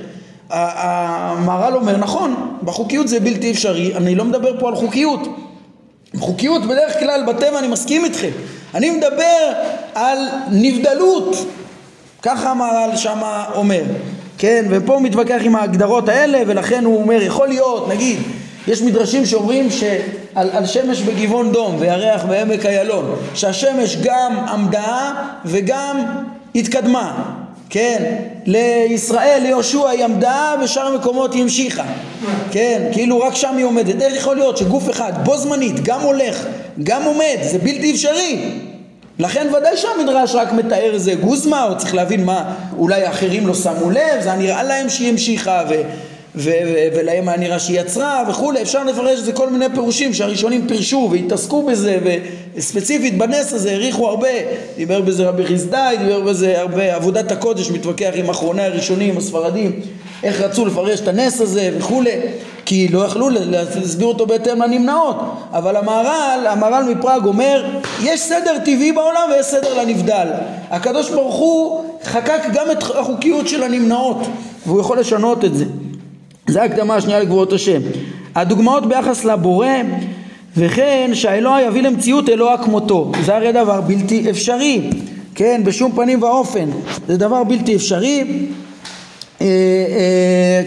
המהר"ל 0.51 1.77
אומר 1.77 1.97
נכון, 1.97 2.57
בחוקיות 2.63 3.09
זה 3.09 3.21
בלתי 3.21 3.51
אפשרי, 3.51 3.97
אני 3.97 4.15
לא 4.15 4.25
מדבר 4.25 4.61
פה 4.61 4.69
על 4.69 4.75
חוקיות. 4.75 5.29
חוקיות 6.19 6.63
בדרך 6.65 6.99
כלל 6.99 7.25
בטבע 7.27 7.59
אני 7.59 7.69
מסכים 7.69 8.05
איתכם, 8.05 8.31
אני 8.75 8.91
מדבר 8.91 9.53
על 9.95 10.19
נבדלות, 10.51 11.37
ככה 12.23 12.51
המהר"ל 12.51 12.97
שמה 12.97 13.45
אומר, 13.55 13.83
כן, 14.39 14.65
ופה 14.71 14.95
הוא 14.95 15.03
מתווכח 15.03 15.41
עם 15.43 15.57
ההגדרות 15.57 16.09
האלה 16.09 16.43
ולכן 16.47 16.85
הוא 16.85 17.03
אומר 17.03 17.23
יכול 17.23 17.49
להיות, 17.49 17.89
נגיד, 17.89 18.19
יש 18.69 18.83
מדרשים 18.83 19.27
שאומרים 19.27 19.71
שעל 19.71 20.51
על 20.51 20.67
שמש 20.67 21.03
בגבעון 21.03 21.53
דום 21.53 21.77
וירח 21.79 22.25
בעמק 22.25 22.67
איילון, 22.67 23.17
שהשמש 23.35 23.97
גם 24.03 24.39
עמדה 24.49 25.13
וגם 25.45 26.03
התקדמה, 26.55 27.23
כן, 27.73 28.15
לישראל, 28.47 29.41
ליהושע 29.43 29.89
היא 29.89 30.05
עמדה, 30.05 30.55
בשאר 30.63 30.87
המקומות 30.87 31.35
היא 31.35 31.43
המשיכה, 31.43 31.85
כן, 32.51 32.83
כאילו 32.93 33.21
רק 33.21 33.35
שם 33.35 33.57
היא 33.57 33.65
עומדת. 33.65 34.03
איך 34.03 34.17
יכול 34.17 34.37
להיות 34.37 34.57
שגוף 34.57 34.91
אחד 34.91 35.13
בו 35.25 35.37
זמנית 35.37 35.81
גם 35.83 36.01
הולך, 36.01 36.47
גם 36.83 37.03
עומד, 37.03 37.37
זה 37.43 37.59
בלתי 37.59 37.93
אפשרי. 37.93 38.51
לכן 39.19 39.47
ודאי 39.59 39.77
שהמדרש 39.77 40.35
רק 40.35 40.53
מתאר 40.53 40.95
איזה 40.95 41.15
גוזמה, 41.15 41.65
או 41.65 41.79
צריך 41.79 41.95
להבין 41.95 42.25
מה 42.25 42.55
אולי 42.79 43.05
האחרים 43.05 43.47
לא 43.47 43.55
שמו 43.55 43.91
לב, 43.91 44.21
זה 44.21 44.33
נראה 44.33 44.63
להם 44.63 44.89
שהיא 44.89 45.09
המשיכה 45.09 45.63
ו... 45.69 45.75
ולהם 46.35 47.29
היה 47.29 47.39
נראה 47.39 47.59
שהיא 47.59 47.81
יצרה 47.81 48.25
וכולי, 48.29 48.63
אפשר 48.63 48.85
לפרש 48.85 49.19
את 49.19 49.25
זה 49.25 49.33
כל 49.33 49.51
מיני 49.51 49.65
פירושים 49.75 50.15
שהראשונים 50.15 50.69
פירשו 50.69 51.09
והתעסקו 51.13 51.63
בזה 51.63 51.99
וספציפית 52.57 53.19
בנס 53.19 53.53
הזה 53.53 53.71
העריכו 53.71 54.09
הרבה, 54.09 54.29
דיבר 54.77 55.01
בזה 55.01 55.29
רבי 55.29 55.47
חסדאי, 55.47 55.97
דיבר 55.99 56.21
בזה 56.21 56.61
הרבה, 56.61 56.95
עבודת 56.95 57.33
הקודש 57.33 57.71
מתווכח 57.71 58.11
עם 58.15 58.31
אחרוני 58.31 58.63
הראשונים 58.63 59.19
הספרדים, 59.19 59.81
איך 60.23 60.41
רצו 60.41 60.67
לפרש 60.67 61.01
את 61.01 61.09
הנס 61.09 61.41
הזה 61.41 61.71
וכולי, 61.79 62.21
כי 62.67 62.89
לא 62.89 63.05
יכלו 63.05 63.29
להסביר 63.31 64.07
אותו 64.07 64.27
בהתאם 64.27 64.63
לנמנעות, 64.63 65.17
אבל 65.53 65.77
המהר"ל, 65.77 66.47
המהר"ל 66.47 66.95
מפראג 66.95 67.25
אומר, 67.25 67.65
יש 68.03 68.21
סדר 68.21 68.59
טבעי 68.59 68.93
בעולם 68.93 69.31
ויש 69.33 69.47
סדר 69.47 69.83
לנבדל, 69.83 70.29
הקדוש 70.71 71.11
ברוך 71.11 71.35
הוא 71.35 71.85
חקק 72.05 72.41
גם 72.53 72.71
את 72.71 72.83
החוקיות 72.83 73.49
של 73.49 73.63
הנמנעות 73.63 74.17
והוא 74.67 74.81
יכול 74.81 74.99
לשנות 74.99 75.45
את 75.45 75.55
זה 75.55 75.65
זה 76.47 76.63
הקדמה 76.63 76.95
השנייה 76.95 77.21
לגבורות 77.21 77.53
השם. 77.53 77.81
הדוגמאות 78.35 78.87
ביחס 78.87 79.25
לבורא 79.25 79.67
וכן 80.57 81.11
שהאלוה 81.15 81.63
יביא 81.63 81.83
למציאות 81.83 82.29
אלוה 82.29 82.59
כמותו. 82.65 83.13
זה 83.25 83.37
הרי 83.37 83.53
דבר 83.53 83.81
בלתי 83.81 84.31
אפשרי 84.31 84.91
כן? 85.35 85.61
בשום 85.65 85.93
פנים 85.93 86.23
ואופן. 86.23 86.69
זה 87.09 87.17
דבר 87.17 87.45
בלתי 87.45 87.77
אפשרי 87.77 88.47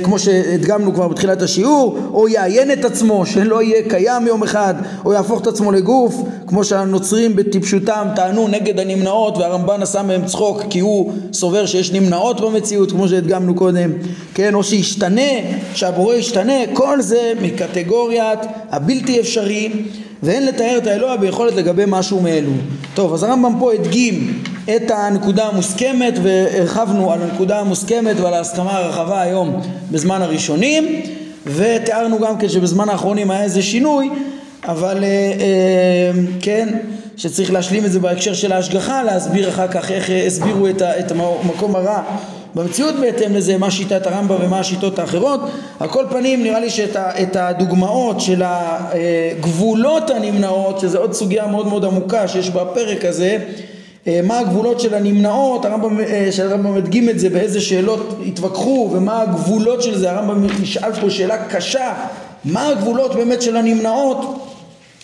כמו 0.04 0.20
שהדגמנו 0.20 0.94
כבר 0.94 1.08
בתחילת 1.08 1.42
השיעור, 1.42 2.00
או 2.14 2.28
יעיין 2.28 2.72
את 2.72 2.86
עצמו, 2.86 3.26
שלא 3.26 3.64
יהיה 3.64 3.90
קיים 3.90 4.28
יום 4.28 4.44
אחד, 4.44 4.74
או 5.06 5.14
יהפוך 5.14 5.42
את 5.42 5.48
עצמו 5.48 5.72
לגוף, 5.72 6.16
כמו 6.48 6.64
שהנוצרים 6.64 7.36
בטיפשותם 7.36 8.08
טענו 8.16 8.48
נגד 8.48 8.80
הנמנעות, 8.80 9.38
והרמב"ן 9.38 9.82
עשה 9.82 10.04
מהם 10.04 10.26
צחוק 10.26 10.62
כי 10.70 10.80
הוא 10.80 11.12
סובר 11.34 11.66
שיש 11.66 11.92
נמנעות 11.92 12.42
במציאות, 12.42 12.92
כמו 12.92 13.08
שהדגמנו 13.08 13.56
קודם, 13.56 13.92
כן, 14.34 14.54
או 14.54 14.64
שישתנה, 14.64 15.32
שהבורא 15.74 16.16
ישתנה, 16.16 16.54
כל 16.74 17.02
זה 17.02 17.34
מקטגוריית 17.42 18.40
הבלתי 18.72 19.20
אפשרי 19.20 19.72
ואין 20.24 20.46
לתאר 20.46 20.78
את 20.78 20.88
האלוה 20.88 21.18
ביכולת 21.18 21.56
לגבי 21.56 21.84
משהו 21.88 22.22
מאלו. 22.22 22.52
טוב, 22.94 23.14
אז 23.14 23.24
הרמב"ם 23.24 23.54
פה 23.60 23.74
הדגים 23.74 24.44
את 24.70 24.92
הנקודה 24.92 25.48
המוסכמת 25.48 26.14
והרחבנו 26.24 27.12
על 27.12 27.22
הנקודה 27.22 27.60
המוסכמת 27.60 28.20
ועל 28.20 28.34
ההסכמה 28.34 28.78
הרחבה 28.78 29.22
היום 29.22 29.62
בזמן 29.92 30.22
הראשונים 30.22 31.02
ותיארנו 31.46 32.20
גם 32.20 32.38
כן 32.38 32.50
שבזמן 32.50 32.90
האחרונים 32.90 33.32
היה 33.32 33.44
איזה 33.44 33.62
שינוי 33.62 34.10
אבל 34.64 35.04
אה, 35.04 35.10
אה, 35.10 36.22
כן 36.42 36.70
שצריך 37.18 37.54
להשלים 37.54 37.86
את 37.86 37.92
זה 37.92 38.00
בהקשר 38.00 38.34
של 38.34 38.52
ההשגחה 38.52 39.04
להסביר 39.04 39.50
אחר 39.50 39.68
כך 39.68 39.92
איך 39.92 40.10
הסבירו 40.28 40.68
את, 40.68 41.12
המקום 41.12 41.76
הרע 41.76 42.02
במציאות 42.56 42.96
בהתאם 42.96 43.36
לזה 43.36 43.58
מה 43.58 43.72
שיטת 43.72 44.08
הרמב"ם 44.08 44.36
ומה 44.42 44.60
השיטות 44.60 45.00
האחרות. 45.00 45.40
על 45.80 45.88
כל 45.88 46.06
פנים 46.10 46.44
נראה 46.44 46.60
לי 46.60 46.70
שאת 46.70 47.36
הדוגמאות 47.36 48.22
של 48.22 48.42
הגבולות 48.46 50.10
הנמנעות 50.10 50.80
שזה 50.80 50.98
עוד 50.98 51.14
סוגיה 51.14 51.48
מאוד 51.48 51.68
מאוד 51.68 51.86
עמוקה 51.86 52.28
שיש 52.28 52.50
בפרק 52.50 53.06
הזה 53.06 53.38
אה, 53.42 53.75
מה 54.24 54.40
הגבולות 54.40 54.80
של 54.80 54.94
הנמנעות, 54.94 55.66
הרמב"ם, 55.66 56.00
אה, 56.00 56.28
שהרמב"ם 56.32 56.76
מדגים 56.76 57.10
את 57.10 57.20
זה, 57.20 57.30
באיזה 57.30 57.62
שאלות 57.62 58.20
התווכחו 58.28 58.90
ומה 58.94 59.22
הגבולות 59.22 59.84
של 59.84 59.98
זה, 59.98 60.12
הרמב"ם 60.12 60.48
נשאל 60.62 60.94
פה 61.02 61.10
שאלה 61.10 61.38
קשה, 61.38 61.94
מה 62.46 62.68
הגבולות 62.68 63.16
באמת 63.16 63.42
של 63.42 63.58
הנמנעות, 63.58 64.48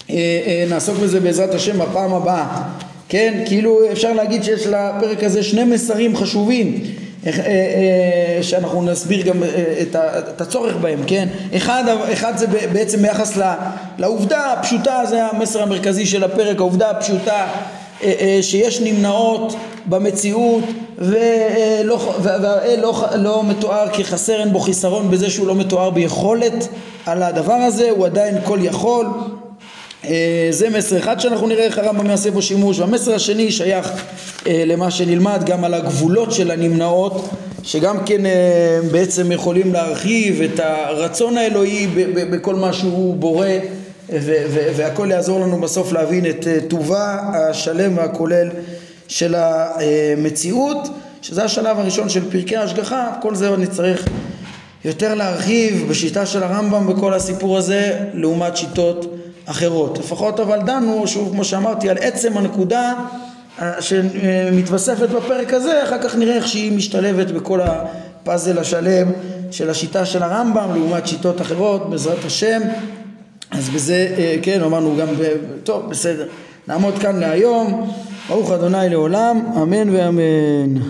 אה, 0.10 0.66
נעסוק 0.70 0.97
בזה 0.97 1.20
בעזרת 1.20 1.54
השם 1.54 1.80
בפעם 1.80 2.14
הבאה, 2.14 2.64
כן, 3.10 3.43
כאילו 3.45 3.80
אפשר 3.91 4.14
להגיד 4.14 4.43
שיש 4.43 4.68
לפרק 4.68 5.24
הזה 5.24 5.43
שני 5.43 5.64
מסרים 5.64 6.16
חשובים 6.16 6.84
שאנחנו 8.41 8.82
נסביר 8.82 9.22
גם 9.22 9.43
את 10.32 10.41
הצורך 10.41 10.76
בהם, 10.76 10.99
כן? 11.08 11.28
אחד, 11.56 11.84
אחד 12.14 12.38
זה 12.38 12.47
בעצם 12.47 13.02
ביחס 13.02 13.38
לעובדה 13.97 14.54
הפשוטה, 14.54 15.04
זה 15.10 15.26
המסר 15.26 15.62
המרכזי 15.62 16.06
של 16.06 16.24
הפרק, 16.24 16.58
העובדה 16.58 16.89
הפשוטה 16.89 17.32
אה, 17.32 17.41
אה, 17.41 17.81
שיש 18.41 18.82
נמנעות 18.82 19.56
במציאות 19.86 20.64
ולא, 20.97 22.14
והאל 22.22 22.80
לא, 22.82 23.06
לא 23.16 23.43
מתואר 23.43 23.88
כחסר 23.93 24.39
אין 24.39 24.52
בו 24.52 24.60
חיסרון 24.60 25.12
בזה 25.12 25.30
שהוא 25.30 25.47
לא 25.47 25.56
מתואר 25.56 25.89
ביכולת 25.89 26.68
על 27.06 27.24
הדבר 27.24 27.54
הזה 27.54 27.89
הוא 27.89 28.06
עדיין 28.06 28.36
כל 28.43 28.60
יכול. 28.62 29.06
אה, 30.06 30.47
זה 30.49 30.70
מסר 30.70 30.97
אחד 30.97 31.20
שאנחנו 31.20 31.47
נראה 31.47 31.64
איך 31.64 31.78
הרמב"ם 31.78 32.10
יעשה 32.10 32.32
בו 32.32 32.41
שימוש. 32.41 32.80
והמסר 32.80 33.16
השני 33.16 33.52
שייך 33.52 33.91
למה 34.45 34.91
שנלמד 34.91 35.43
גם 35.45 35.64
על 35.64 35.74
הגבולות 35.74 36.32
של 36.32 36.52
הנמנעות 36.52 37.30
שגם 37.64 37.97
כן 38.06 38.22
בעצם 38.91 39.32
יכולים 39.32 39.74
להרחיב 39.74 40.41
את 40.41 40.60
הרצון 40.60 41.38
האלוהי 41.38 41.88
בכל 42.14 42.56
מה 42.56 42.74
שהוא 42.74 43.16
בורא 43.16 43.47
והכל 44.76 45.07
יעזור 45.12 45.39
לנו 45.39 45.62
בסוף 45.62 45.91
להבין 45.91 46.26
את 46.26 46.47
אה, 46.47 46.57
טובה 46.68 47.20
השלם 47.34 47.97
והכולל 47.97 48.49
של 49.07 49.36
המציאות, 49.38 50.89
שזה 51.22 51.43
השלב 51.43 51.80
הראשון 51.80 52.09
של 52.09 52.32
פרקי 52.32 52.57
ההשגחה, 52.57 53.09
כל 53.22 53.36
זה 53.36 53.47
עוד 53.47 53.59
נצטרך 53.59 54.05
יותר 54.86 55.16
להרחיב 55.16 55.86
בשיטה 55.89 56.26
של 56.26 56.43
הרמב"ם 56.43 56.88
בכל 56.88 57.14
הסיפור 57.14 57.57
הזה 57.57 57.99
לעומת 58.14 58.57
שיטות 58.57 59.18
אחרות. 59.45 59.97
לפחות 59.97 60.39
אבל 60.39 60.59
דנו, 60.66 61.07
שוב 61.07 61.32
כמו 61.32 61.45
שאמרתי, 61.45 61.89
על 61.89 61.97
עצם 62.01 62.38
הנקודה 62.38 62.93
אה, 63.62 63.82
שמתווספת 63.82 65.09
בפרק 65.09 65.53
הזה, 65.53 65.84
אחר 65.84 65.97
כך 66.01 66.16
נראה 66.16 66.36
איך 66.36 66.47
שהיא 66.47 66.72
משתלבת 66.72 67.32
בכל 67.32 67.62
הפאזל 67.62 68.59
השלם 68.59 69.12
של 69.51 69.70
השיטה 69.70 70.05
של 70.05 70.24
הרמב"ם 70.24 70.70
לעומת 70.76 71.07
שיטות 71.07 71.41
אחרות, 71.41 71.89
בעזרת 71.89 72.26
השם. 72.26 72.62
אז 73.52 73.70
בזה, 73.70 74.16
אה, 74.18 74.36
כן, 74.41 74.62
אמרנו 74.62 74.97
גם, 74.97 75.08
טוב, 75.64 75.89
בסדר. 75.89 76.28
נעמוד 76.68 76.97
כאן 76.97 77.20
להיום. 77.20 77.91
ברוך 78.30 78.52
אדוני 78.52 78.89
לעולם, 78.89 79.41
אמן 79.62 79.89
ואמן. 79.89 80.82